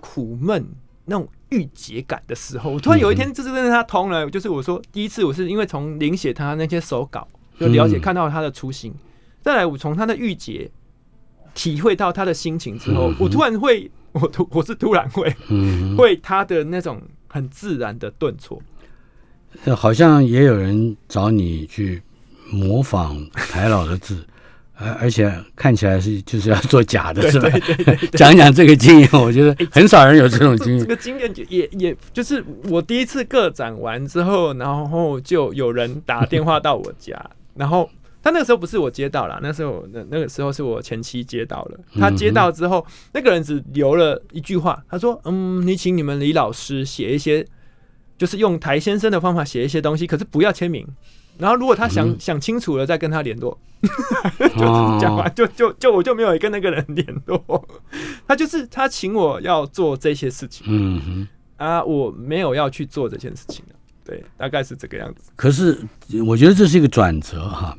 [0.00, 0.66] 苦闷。
[1.06, 7.28] 那种郁结感的时候，我突然有一天就是跟他通了，就是我说第一次我是因为从临写他那些手稿，
[7.60, 8.00] 就了解嗯。
[8.00, 8.90] 看到他的初心，
[9.44, 10.70] 再来我从他的御姐
[11.54, 18.60] 体会到他的心情之后嗯，我突然会，我突我是突然会嗯会他的那种很自然的顿挫，
[19.76, 22.02] 好像也有人找你去
[22.50, 24.24] 模仿台老的字。
[24.76, 27.48] 而而且看起来是就是要做假的，是吧？
[28.14, 30.88] 讲讲这个经验，我觉得很少人有这种经验这验。
[30.88, 37.88] 个经验也也就是我第一次个展完之后，然后就有人打电话到我家，然后
[38.24, 41.78] 他那个时候不是我接到了，那时候那那个时候是我前妻接到了。
[42.00, 47.46] 他接到之后，那个人只留了一句话，他说：“嗯，你请你们李老师写一些，
[48.16, 50.86] 就是用台先生的方法写一些东西，可是不要签名。
[51.36, 53.58] 然后如果他想、嗯想清楚了，再跟他联络。
[54.56, 57.68] ”就哦讲完就就就我就没有跟那个人联络。
[58.26, 61.28] 他就是他请我要做这些事情嗯哼。
[61.58, 63.74] 啊，我没有要去做这件事情的。
[64.04, 65.30] 对，大概是这个样子。
[65.36, 65.78] 可是
[66.26, 67.76] 我觉得这是一个转折哈，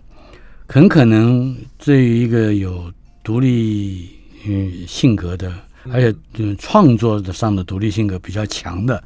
[0.68, 2.92] 很可能对于一个有
[3.24, 4.10] 独立
[4.48, 5.54] 嗯性格的，
[5.92, 9.02] 而且嗯创作的上的独立性格比较强的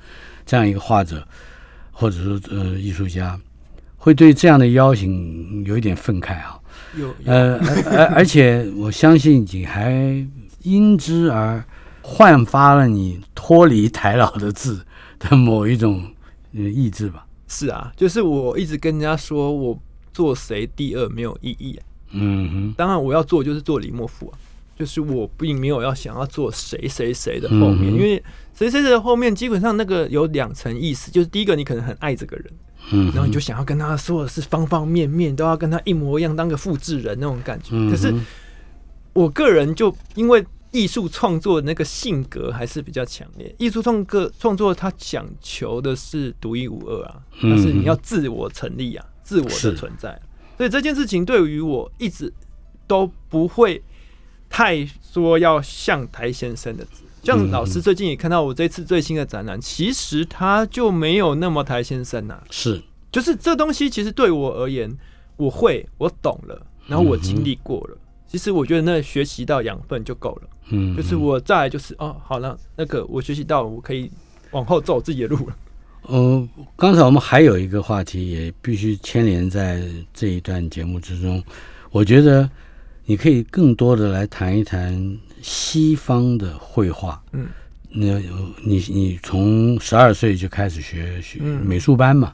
[0.46, 1.26] 这样一个画者，
[1.92, 3.40] 或者说呃艺术家，
[3.98, 6.60] 会对这样的邀请有一点愤慨啊。
[6.98, 10.26] 有有呃，而而而且我相信你还
[10.64, 11.64] 因之而
[12.02, 14.84] 焕发了你脱离台老的字
[15.20, 16.04] 的某一种
[16.56, 17.26] 呃意志吧。
[17.48, 19.78] 是啊，就是我一直跟人家说我
[20.14, 21.82] 做谁第二没有意义、啊。
[22.12, 22.74] 嗯哼。
[22.78, 24.38] 当然我要做就是做李莫夫啊，
[24.78, 32.54] 就是我并没有要想要做谁谁谁的后面，嗯因为谁谁谁的后面基本上那个有两层意思，就是第一个你可能很爱这个人，
[32.92, 37.70] 嗯，然后你就想要跟他说的是方方面面都要跟他一模一样，当个复制人那种感觉。
[37.74, 38.14] 嗯可是
[39.14, 50.20] 我个人就因为艺术创作的那个性格还是比较强烈，艺术创个创作它讲求的是独一无二啊，嗯但是你要自我成立啊，自我的存在啊、
[50.58, 52.34] 所以这件事情对于我一直
[52.88, 53.84] 都不会
[54.50, 56.84] 太说要像台先生的。
[57.22, 64.98] 像老师最近也看到我这次最新的展览，其实他就没有那么台先生呐、啊，是就是这东西其实对我而言，
[65.38, 67.98] 我会，我懂了，然后我经历过了。
[68.26, 70.50] 其实我觉得那学习到养分就够了。
[70.70, 74.10] 嗯，就是我再来就是哦，好了，那个我学习到，我可以
[74.52, 75.56] 往后走自己的路了。
[76.04, 79.84] 呃，刚才我们还有一个话题也必须牵连在
[80.14, 81.44] 这一段节目之中，
[81.92, 82.50] 我觉得
[83.06, 87.22] 你可以更多的来谈一谈西方的绘画。
[87.32, 87.48] 嗯，
[87.92, 88.20] 那
[88.64, 91.66] 你你从十二岁就开始学学嗯。
[91.66, 92.34] 美术班嘛，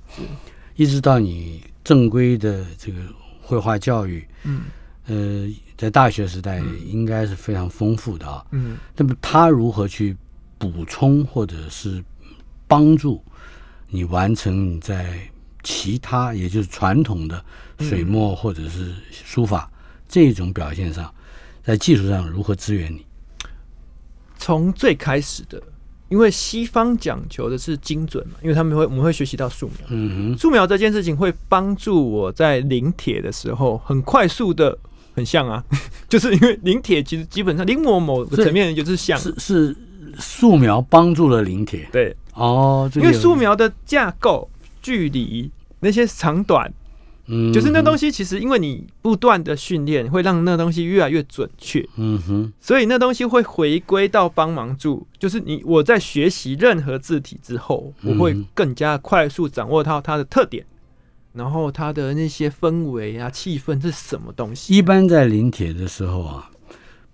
[0.75, 2.99] 一直到你正规的这个
[3.41, 4.61] 绘画教育，嗯。
[5.07, 5.47] 呃，
[5.77, 8.45] 在大学时代应该是非常丰富的啊。
[8.51, 8.77] 嗯。
[8.95, 10.15] 那么他如何去
[10.57, 12.03] 补充或者是
[12.67, 13.21] 帮助
[13.95, 15.17] 你完成你在
[15.63, 17.43] 其他也就是传统的
[17.79, 19.71] 水墨或者是书法
[20.07, 21.09] 这种表现上，
[21.63, 23.05] 在技术上如何支援你？
[24.37, 25.61] 从最开始的，
[26.09, 34.77] 因为西方讲求的是精准嘛，因为他们会我们会学习到素描，嗯素描这件事情会帮助我在临帖的时候很快速的。
[35.15, 35.63] 很像啊，
[36.09, 39.77] 就是因为临帖其实基本上临摹某个层面就是像哼，，是是
[40.19, 44.49] 素描帮助了临帖对，哦，因为素描的架构、
[44.81, 46.71] 距离那些长短，
[47.27, 60.65] 嗯就是那东西，其实因为你不断的训练，会让那东西越来越准确，嗯哼，所以那东西会回归到帮忙住，就是你我在学习任何字体之后，我会嗯更加快速掌握到它的特点，
[61.33, 64.75] 然后它的那些氛围啊、气氛是什么东西。
[64.75, 66.51] 一般在临帖的时候啊，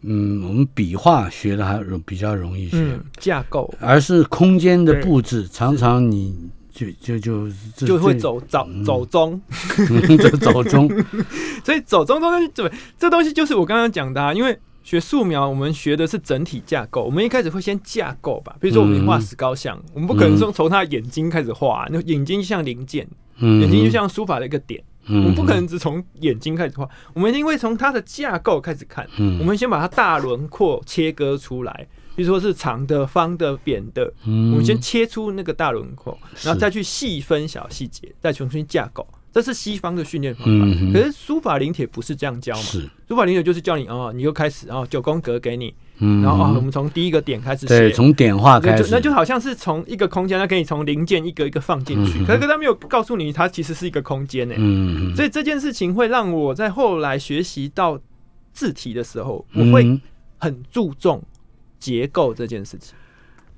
[0.03, 3.71] 嗯，我们笔画学的还容比较容易学，嗯，架构。
[3.79, 6.35] 而是空间的布置，常常你
[6.71, 9.39] 就就就这就会走走走中，
[10.19, 10.89] 走走中，
[11.63, 17.03] 所以走中中对这东西就是我刚刚讲的、啊，因为学素描，我们学的是整体架构。
[17.03, 29.07] 我们一开始会先架构吧，比如说我们画石膏像，我们不可能说从他眼睛开始画，那眼睛就像零件，嗯，眼睛就像书法的一个点，我嗯，们不可能只从眼睛开始画，我们一定会从它的架构开始看。
[29.17, 39.07] 嗯，我们先把它大轮廓切割出来，比如说是长的、方的、扁的，嗯，我们先切出那个大轮廓，然后再去细分小细节，再重新架构。
[39.33, 40.65] 这是西方的训练方法。
[40.65, 42.61] 嗯可是书法临帖不是这样教嘛？
[42.61, 47.95] 是，书法临帖就是教你哦，你又开始哦，九宫格给你，嗯，然后哦，我们从第一个点开始对，写。
[47.95, 52.25] 从点画开始，那就好像是从一个空间，它可以从零件一个一个放进去，嗯。
[52.25, 54.55] 可是他没有告诉你，它其实是一个空间呢。
[54.57, 57.99] 嗯，所以这件事情会让我在后来学习到
[58.51, 60.01] 字体的时候，我会嗯
[60.39, 61.21] 很注重
[61.79, 62.95] 结构这件事情。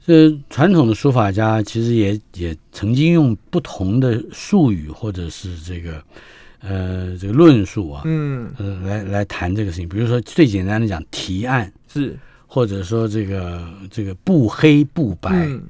[0.06, 6.03] 这传统的书法家其实也也曾经用不同的术语或者是这个
[6.60, 12.19] 呃这个论述啊，嗯，呃来来谈这个事情，比如说最简单的讲提案，是，
[12.54, 15.63] 或者说这个这个不黑不白，嗯，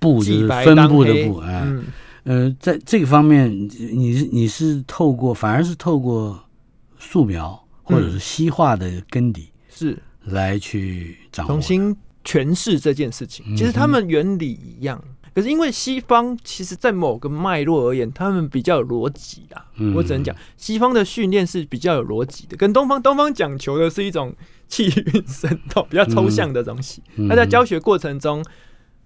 [0.00, 1.84] 布就是分布的布，哎，嗯，
[2.24, 6.42] 呃，在这个方面，你你是透过反而是透过
[6.98, 9.96] 素描或者是西画的根底是。
[10.28, 13.56] 来去掌握，重新诠释这件事情。
[13.56, 15.00] 其实他们原理一样，
[15.32, 19.64] 可是因为西方其实在某个脉络而言，他们比较有逻辑啦。
[19.76, 19.94] 嗯。
[19.94, 24.34] 我只能讲，西方的训练是比较有逻辑的，跟东方东方讲求的是一种
[24.68, 27.02] 气韵生动、比较抽象的东西。
[27.16, 28.44] 嗯那在教学过程中，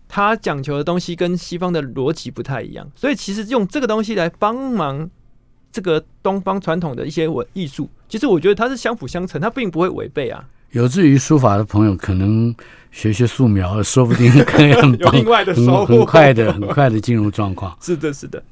[0.09, 5.09] 他讲求的东西跟西方的逻辑不太一样，所以其实用这个东西来帮忙
[5.71, 10.45] 这个东方传统的一些文艺术，其实我觉得它是相辅相成，它并不会违背啊。
[10.73, 12.55] 有志于书法的朋友，可能
[12.91, 17.77] 学学素描，说不定可以很，有另外的很收获很快的、很快的进入状况。
[17.83, 18.43] 是的，是的。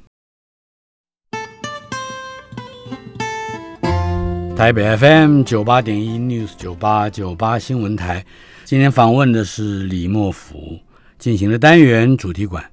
[4.59, 8.25] 台北 FM 九八点一 News 九八九八新闻台，
[8.65, 10.77] 今天访问的是李莫福，
[11.17, 12.69] 进行的单元主题馆。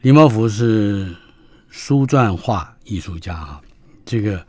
[0.00, 1.14] 李莫福是
[1.68, 3.60] 书篆画艺术家啊，
[4.04, 4.44] 这个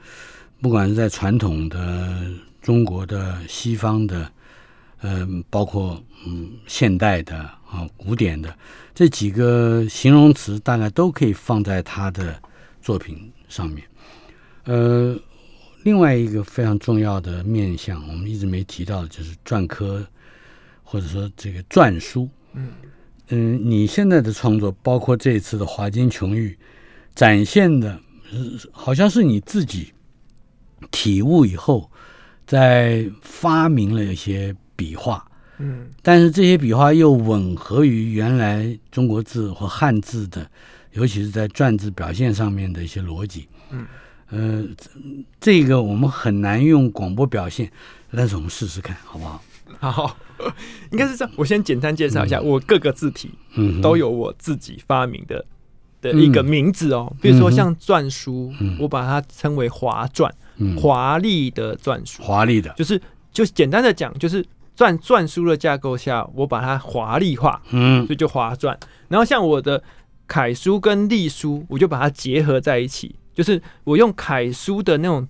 [0.60, 2.26] 不管是在传统的
[2.64, 4.28] 中国的、西方的，
[5.02, 7.38] 嗯、包括嗯现代的
[7.70, 8.52] 啊、古典的
[8.96, 12.36] 这几个形容词，大概都可以放在他的
[12.82, 13.84] 作品上面。
[14.64, 15.16] 呃，
[15.86, 20.04] 另外一个非常重要的面向，我们一直没提到的，就是篆刻，
[20.84, 22.28] 或者说这个篆书。
[22.54, 22.70] 嗯
[23.30, 26.50] 嗯，你现在的创作，包括这一次的《华金琼玉》，
[27.14, 28.00] 展现的，
[28.32, 28.40] 呃
[28.72, 29.94] 好像是你自己
[30.90, 31.92] 体悟以后，
[32.48, 35.24] 在发明了一些笔画，
[35.60, 40.50] 嗯但是这些笔画又吻合于原来中国字或汉字的，
[40.94, 43.48] 尤其是在篆字表现上面的一些逻辑。
[43.70, 43.86] 嗯，
[44.30, 44.66] 呃，
[45.40, 47.72] 这个我们很难用广播表现，
[48.12, 49.42] 但是我们试试看，好不好？
[49.80, 50.18] 好，
[50.92, 51.34] 应该是这样。
[51.36, 55.46] 我先简单介绍一下，我各个字体嗯，都有我自己发明的
[56.02, 57.14] 的一个名字哦。
[57.22, 63.00] 比如说像篆书，嗯我把它称为华篆，嗯华丽的篆书，华丽的，就是
[63.32, 64.44] 就简单的讲，就是
[64.78, 68.76] 篆篆书的架构下，我把它华丽化，嗯所以就华篆。
[69.08, 69.84] 然后像我的
[70.26, 75.28] 楷书跟隶书，我就把它结合在一起，就是我用楷书的那种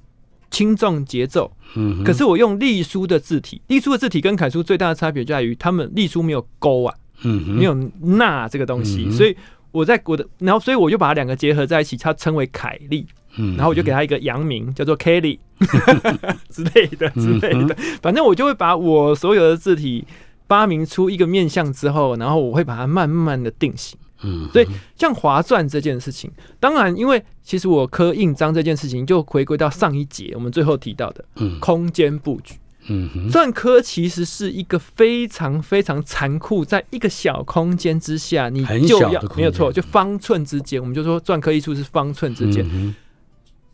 [0.52, 9.36] 轻重节奏，嗯，可是我用隶书的字体，隶书的字体跟楷书最大的差别就在于，他们隶书没有勾啊，嗯，没有捺这个东西，嗯所以
[9.72, 13.06] 我在我的，然后所以我就把它两个结合在一起，它称为楷隶，
[13.38, 15.40] 嗯，然后我就给它一个洋名叫做 Kelly
[16.50, 20.06] 之类的之类嗯的，反正我就会把我所有的字体
[20.48, 23.98] 发明出一个面相之后，然后我会把它慢慢的定型。
[24.24, 31.60] 嗯，所以像划篆这件事情，当然，因为其实我刻印章这件事情，就回归到上一节我们最后提到的嗯。
[31.60, 32.56] 空间布局。
[32.88, 42.94] 嗯哼，篆刻其实是一个非常非常残酷，在一个小空间之下，你就要没有错，就方寸之间，我们就说篆刻艺术是方寸之间，嗯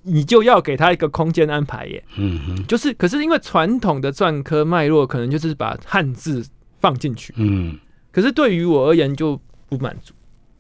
[0.04, 2.04] 你就要给他一个空间安排耶。
[2.16, 6.44] 嗯哼，就是，可是因为传统的篆刻脉络，可能就是把汉字
[6.80, 7.78] 放进去，嗯。
[8.12, 9.40] 可是对于我而言就
[9.70, 10.14] 不满足，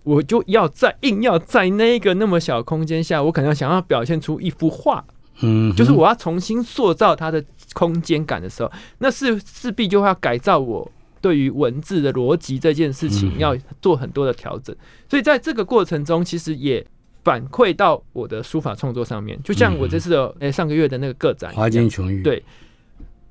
[0.04, 5.04] 我就要在硬要在那个那么小空间下，我可能想要表现出一幅画，
[5.41, 7.43] 嗯，就是我要重新塑造它的
[7.74, 10.91] 空间感的时候，那是势必就会要改造我
[11.22, 13.39] 对于文字的逻辑这件事情嗯。
[13.39, 14.76] 要做很多的调整，
[15.10, 16.86] 所以在这个过程中，其实也
[17.24, 22.43] 反馈到我的书法创作上面，就像我这次的诶、上个月的那个个展华金琼玉，对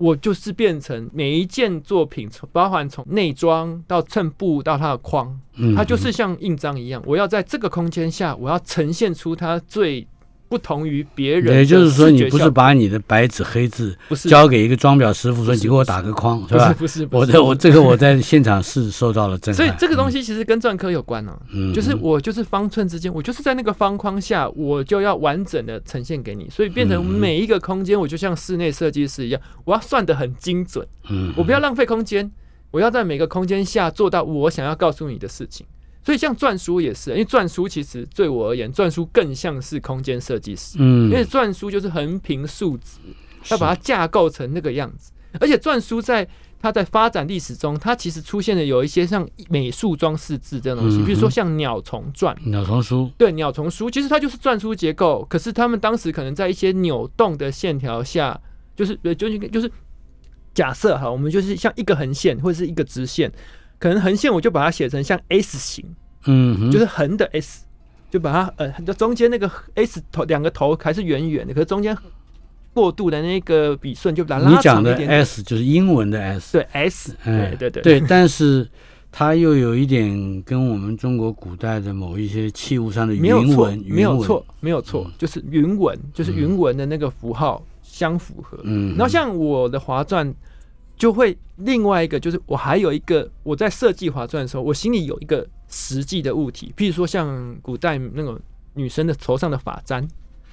[0.01, 5.39] 我就是变成每一件作品，从包含从内装到衬布到它的框，
[5.77, 10.09] 它就是像印章一样，我要在这个空间下，我要呈现出它最
[10.51, 14.29] 不同于别人也就是说，你不是把你的白纸黑字不是。
[14.29, 16.75] 交给一个装裱师傅说你给我打个框，是不是吧？
[16.77, 17.27] 不是不是。
[17.31, 32.29] 我的我这个我在现场是受到了震撼，所以这个东西其实跟篆刻有关呢、嗯，嗯就是我就是方寸之间，我就是在那个方框下，我就要完整的呈现给你，所以变成嗯每一个空间，我就像室内设计师一样，我要算的很精准，嗯，我不要浪费空间，
[32.73, 35.65] 我要在每个空间下做到我想要告诉你的事情。
[36.03, 42.99] 所以像篆书也是，因为篆书其实对我而言，篆书更像是空间设计师，嗯，因为篆书就是横平竖直，
[43.51, 45.13] 要把它它架构成那个样子。
[45.39, 46.27] 而且篆书在
[46.59, 52.35] 它在发展历史中，它其实出现了有一些像美术装饰字这种东西，嗯比如说像鸟虫篆。
[52.47, 58.41] 鸟虫书，对鸟虫书，其实它就是篆书结构，可是他们当时可能在一些扭动的线条下，
[58.75, 59.71] 就是呃，就是就是
[60.53, 63.31] 假设哈，我们就是像一个横线或者是一个直线，
[63.81, 65.85] 可能横线我就把它写成像 S 型，
[66.27, 67.65] 嗯，就是横的 S，
[68.11, 71.97] 就把它呃，就中间那个 S 头两个头还是圆圆的，可是中间
[72.73, 75.25] 过渡的那个笔顺就把它拉你讲的长一点点。
[75.25, 78.01] S 就是英文的 S，对 S，哎对对对。
[78.01, 78.69] 对，但是
[79.11, 86.37] 它又有一点跟我们中国古代的某一些器物上的没有错云纹，，没有错，，没有错嗯，就是云纹，就是嗯。
[86.37, 88.61] 云纹的那个符号相符合。
[88.63, 90.33] 嗯，然后像我的划篆，
[91.01, 98.39] 就会另外一个就是我还有一个我在设计划篆的时候，我心里有一个实际的物体，譬如说像古代那种
[98.75, 100.07] 女生的头上的发簪，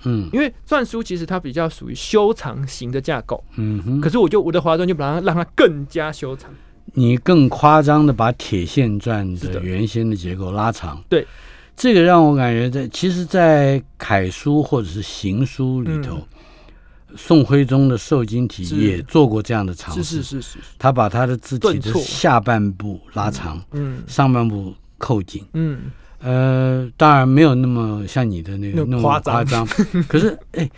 [0.05, 0.29] 嗯。
[0.31, 3.83] 因为篆书其实它比较属于修长型的架构，嗯。
[3.83, 6.49] 哼，可是我就我的华篆就把它让它更加修长。
[6.93, 9.61] 你更夸张的把铁线篆的的。
[9.61, 11.27] 原先的结构拉长，对，
[11.75, 16.25] 这个让我感觉在其实，在楷书或者是行书里头，
[17.15, 25.45] 宋徽宗的瘦金体也做过这样的尝是试，是是是，他把他的字体的下半部拉长，嗯上半部扣紧。
[25.53, 29.65] 嗯，呃，当然没有那么像你的那个那么夸夸张。
[29.65, 30.69] 张， 可是哎，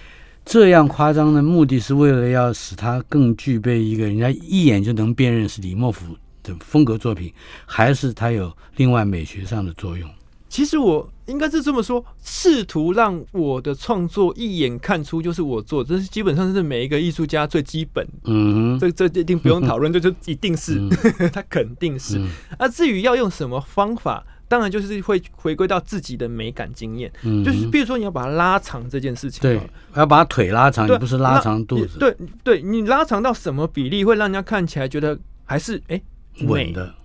[0.45, 7.33] 这样夸张的目的是为了要使他更具备一个人家一眼就能辨认是李莫府的风格作品，
[7.65, 10.09] 还是它有另外美学上的作用？
[10.49, 20.89] 其实我应该是这么说，试图让我的创作一眼看出就是我做，这是基本上是每一个艺术家最基本的，嗯，这这一定不用讨论，这就一定是嗯，
[21.31, 22.17] 他肯定是。
[22.17, 22.29] 嗯。
[22.57, 29.61] 啊，至于要用什么方法，当然就是会回归到自己的美感经验，嗯，就是比如说你要把它拉长这件事情，对，
[29.95, 36.01] 要把腿拉长，不是拉长肚子，对对，你拉长到什么比例会让人家看起来觉得还是哎、
[36.39, 36.47] 美。
[36.47, 36.95] 稳的，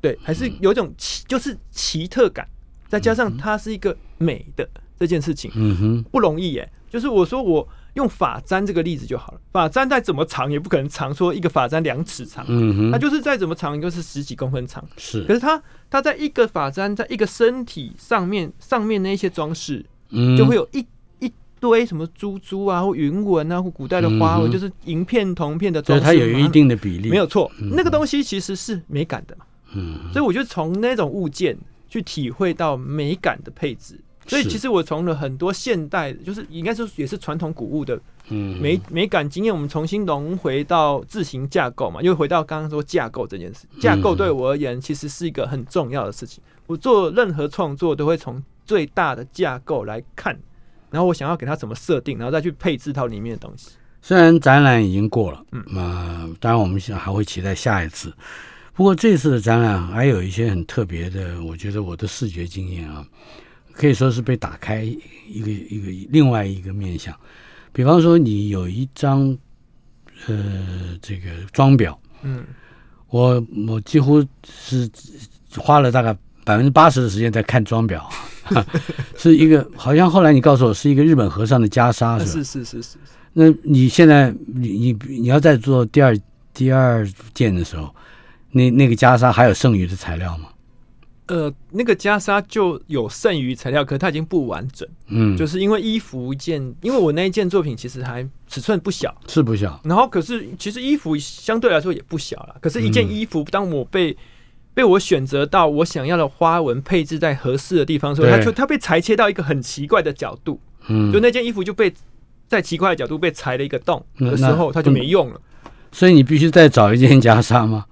[0.00, 2.48] 对，还是有一种奇就是奇特感，
[2.88, 4.68] 再加上它是一个美的
[4.98, 6.68] 这件事情嗯哼，不容易耶。
[6.90, 14.82] 就是我说我用发簪这个例子就好了，发簪再怎么长也不可能长说一个发簪两尺长，嗯哼，它就是再怎么长就是十几公分长。
[14.96, 15.22] 是。
[15.24, 20.34] 可是，它它在一个发簪在一个身体上面上面那一些装饰，嗯。
[20.34, 20.82] 就会有一
[21.18, 21.30] 一
[21.60, 27.68] 堆什么珠珠啊或云纹啊或古代的花纹，嗯就是银片铜片的就是装饰，它有一定的比例，没有，错，嗯。
[27.76, 29.44] 那个东西其实是美感的嘛。
[29.74, 30.10] 嗯。
[30.10, 31.54] 所以我就从那种物件
[31.88, 33.98] 去体会到美感的配置。
[34.26, 43.66] 所以其实我从了很多现代，就是应该说也是传统古物的嗯，美美感经验，我们重新融回到自行架构嘛，又回到刚刚说架构这件事。
[43.80, 46.44] 架构对我而言其实是一个很重要的事情。
[46.66, 50.38] 我做任何创作都会从最大的架构来看，
[50.90, 53.70] 然后我想要给它怎么设定，然后再去配置到里面的东西。
[54.02, 58.12] 虽然展览已经过了，嗯啊、当然我们现在还会期待下一次。
[58.78, 63.04] 不过这次的展览还有一些很特别的，我觉得我的视觉经验啊，
[63.72, 67.12] 可以说是被打开一个一个另外一个面向。
[67.72, 69.36] 比方说，你有一张
[70.28, 72.44] 呃这个装裱，嗯，
[73.08, 74.88] 我我几乎是
[75.56, 78.00] 花了大概百分之八十的时间在看装裱，
[79.18, 82.24] 是一个好像后来你告诉我是一个日本和尚的袈裟，是吧？
[82.24, 82.96] 是是是是，
[83.32, 86.16] 那你现在你你你要再做第二
[86.54, 87.04] 第二
[87.34, 87.92] 件的时候，
[88.50, 90.48] 那那个袈裟还有剩余的材料吗？
[91.26, 94.88] 呃，那个袈裟就有剩余材料，可是它已经不完整。
[95.08, 102.56] 嗯，就是因为衣服一件，因为我那一件作品其实还尺寸不小，是不小，然后可是其实衣服相对来说也不小了。
[102.62, 104.16] 可是，一件嗯衣服当我被
[104.72, 111.92] 被我选择到我想要的花纹配置在合适的地方的时候，它就它被裁切到一个很奇怪的角度，嗯就，那件衣服就被
[112.46, 115.38] 在奇怪的角度被裁了一个洞的时候，它就没用了。
[115.92, 117.84] 所以你必须再找一件袈裟吗？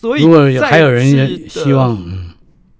[0.00, 2.30] 所以如果有还有人也希望，嗯。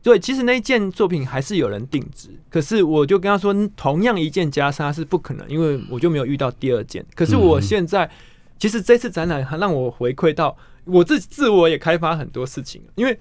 [0.03, 7.05] 对，其实那一件作品还是有人定制，可是我就跟他说，同样一件袈裟是不可能，因为我就没有遇到第二件。
[7.15, 7.63] 可是我嗯。
[7.63, 8.11] 现在，
[8.59, 10.57] 其实这次展览还让我回馈到
[10.87, 13.19] 我自自我也开发很多事情，因为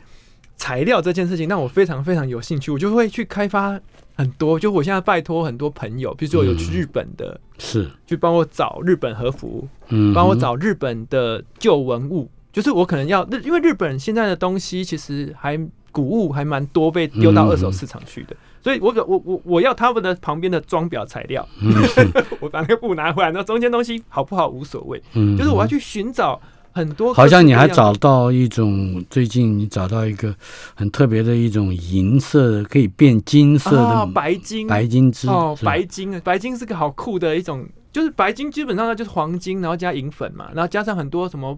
[0.55, 3.77] 材料这件事情让我非常非常有兴趣，我就会去开发
[4.15, 4.57] 很多。
[4.57, 6.73] 就我现在拜托很多朋友，比如说有去嗯。
[6.79, 15.59] 日本的，是，去帮我找日本和服，嗯，帮我找日本的旧文物，就是我可能要日，因为日本现在的东西其实还
[15.91, 21.73] 古物还蛮多被丢到二手市场去的，所以我可我我我要他们的旁边的装裱材料，嗯，
[22.39, 26.39] 我把那个布拿回来，那中间东西好不好无所谓，嗯，就是我要去寻找
[26.71, 30.33] 很多，好像你还找到一种，最近你找到一个
[30.75, 34.67] 很特别的一种银色的，可以变金色的、啊白金。
[34.67, 41.57] 白金之哦白金啊，白金是个好酷的一种，就是白金基本上它就是黄金，然后加银粉嘛，然后加上很多什么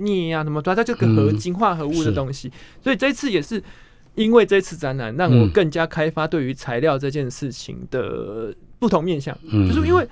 [0.00, 2.50] 镍啊什么，它它就个合金化合物的东西，
[2.82, 3.62] 所以这次也是
[4.14, 10.08] 因为这次展览让我嗯更加开发对于材料这件事情的不同面向，嗯就是因为。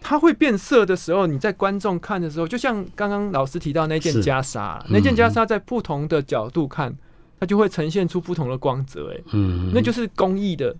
[0.00, 6.96] 它会变色的时候，你在观众看的时候，就像刚刚老师提到那件袈裟，嗯那件袈裟在不同的角度看，
[7.40, 9.12] 它就会呈现出不同的光泽。
[9.12, 10.74] 哎，嗯，那就是工艺的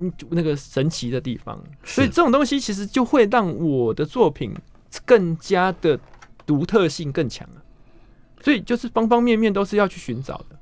[0.00, 1.62] 嗯那个神奇的地方。
[1.84, 4.52] 所以这种东西其实就会让我的作品
[5.06, 5.98] 更加的
[6.44, 7.62] 独特性更强啊。
[8.44, 10.56] 所以就是方方面面都是要去寻找的。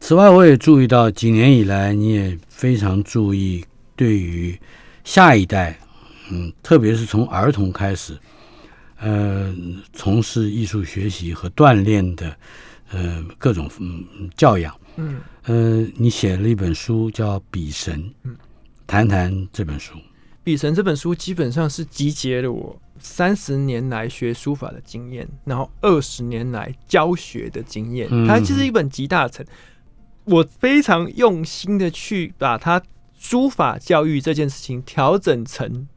[0.00, 3.64] 此外，我也注意到几年以来，你也非常注意
[3.96, 4.54] 对于
[5.02, 5.78] 下一代，
[6.30, 8.14] 嗯，特别是从儿童开始，
[8.98, 9.56] 呃，
[9.94, 12.36] 从事艺术学习和锻炼的，
[12.90, 14.04] 呃，各种嗯
[14.36, 18.36] 教养，嗯，呃，你写了一本书叫《笔神》，嗯，
[18.86, 19.94] 谈谈这本书。
[20.46, 28.06] 《笔神》这本书基本上是集结了我三十年来学书法的经验，然后二十年来教学的经验。
[28.12, 29.44] 嗯它其实一本集大成，
[30.22, 32.80] 我非常用心的去把它
[33.18, 35.88] 书法教育这件事情调整成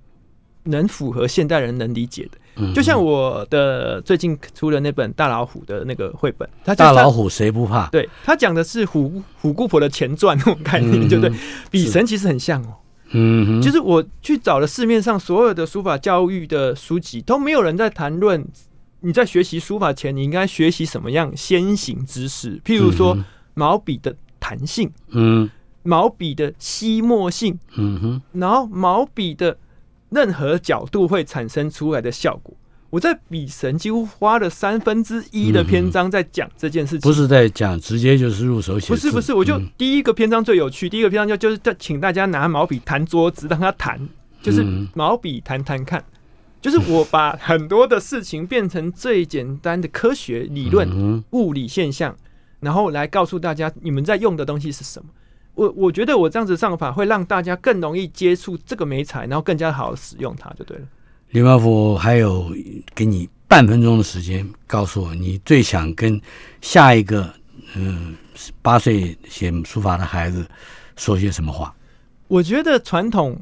[0.63, 2.39] 能符合现代人能理解的。
[2.55, 7.85] 嗯就像我的最近出的那本大老虎的那个绘本，它就它大老虎谁不怕？
[7.91, 11.37] 对他讲的是虎虎姑婆的前传那种概念，对不对嗯？
[11.69, 12.73] 笔神其实很像哦。
[13.11, 18.45] 嗯哼，就是我去找了市面上所有的书法教育的书籍，都没有人在谈论
[19.01, 22.59] 你在学习书法前，你应该学习什么样先行知识。
[22.65, 25.49] 譬如说嗯毛笔的弹性、嗯
[25.83, 29.57] 毛笔的吸墨性，嗯哼，然后毛笔的
[30.09, 32.53] 任何角度会产生出来的效果。
[32.89, 38.87] 我在笔神几乎花了三分之一的篇章在讲这件事情，不是在讲，直接就是入手写。
[38.87, 44.09] 不是不是，我就嗯第一个篇章最有趣，第一个篇章就就是在请大家拿毛笔弹桌子，让他弹，
[44.41, 46.03] 就是嗯毛笔弹弹看，
[46.59, 52.15] 就是我把很多的事情变成最简单的科学理论、嗯物理现象，
[52.59, 55.09] 然后来告诉大家你们在用的东西是什么。
[55.53, 60.83] 我我觉得我这样子上法会让大家更容易接触这个美材，然后更加好使用它，就对了。
[61.31, 62.51] 李茂福还有
[62.95, 66.19] 给你半分钟的时间，告诉我你最想跟
[66.59, 67.31] 下一个
[67.75, 68.15] 嗯
[68.63, 70.43] 八岁写书法的孩子
[70.95, 71.71] 说些什么话？
[72.27, 73.39] 我觉得传统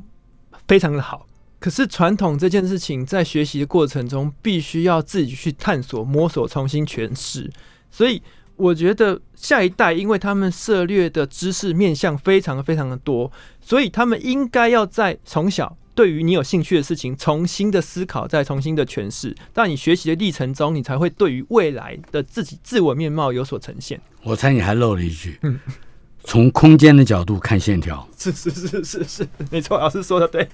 [0.67, 1.25] 非常的好，
[1.59, 7.49] 可是传统这件事情在学习的过程中，必须要自己去探索、摸索、重新诠释。
[7.89, 8.21] 所以
[8.57, 13.31] 我觉得下一代，因为他们涉猎的知识面向非常非常的多，
[13.61, 15.77] 所以他们应该要在从小。
[15.97, 23.99] 对于你有兴趣的事情，重新的思考，再重新的诠释，在你学习的历程中，你才会对于未来的自己自我面貌有所呈现。
[24.21, 25.59] 我猜你还漏了一句，嗯
[26.23, 28.07] 从空间的角度看线条。
[28.15, 30.47] 是是是是是，没错，老师说的对。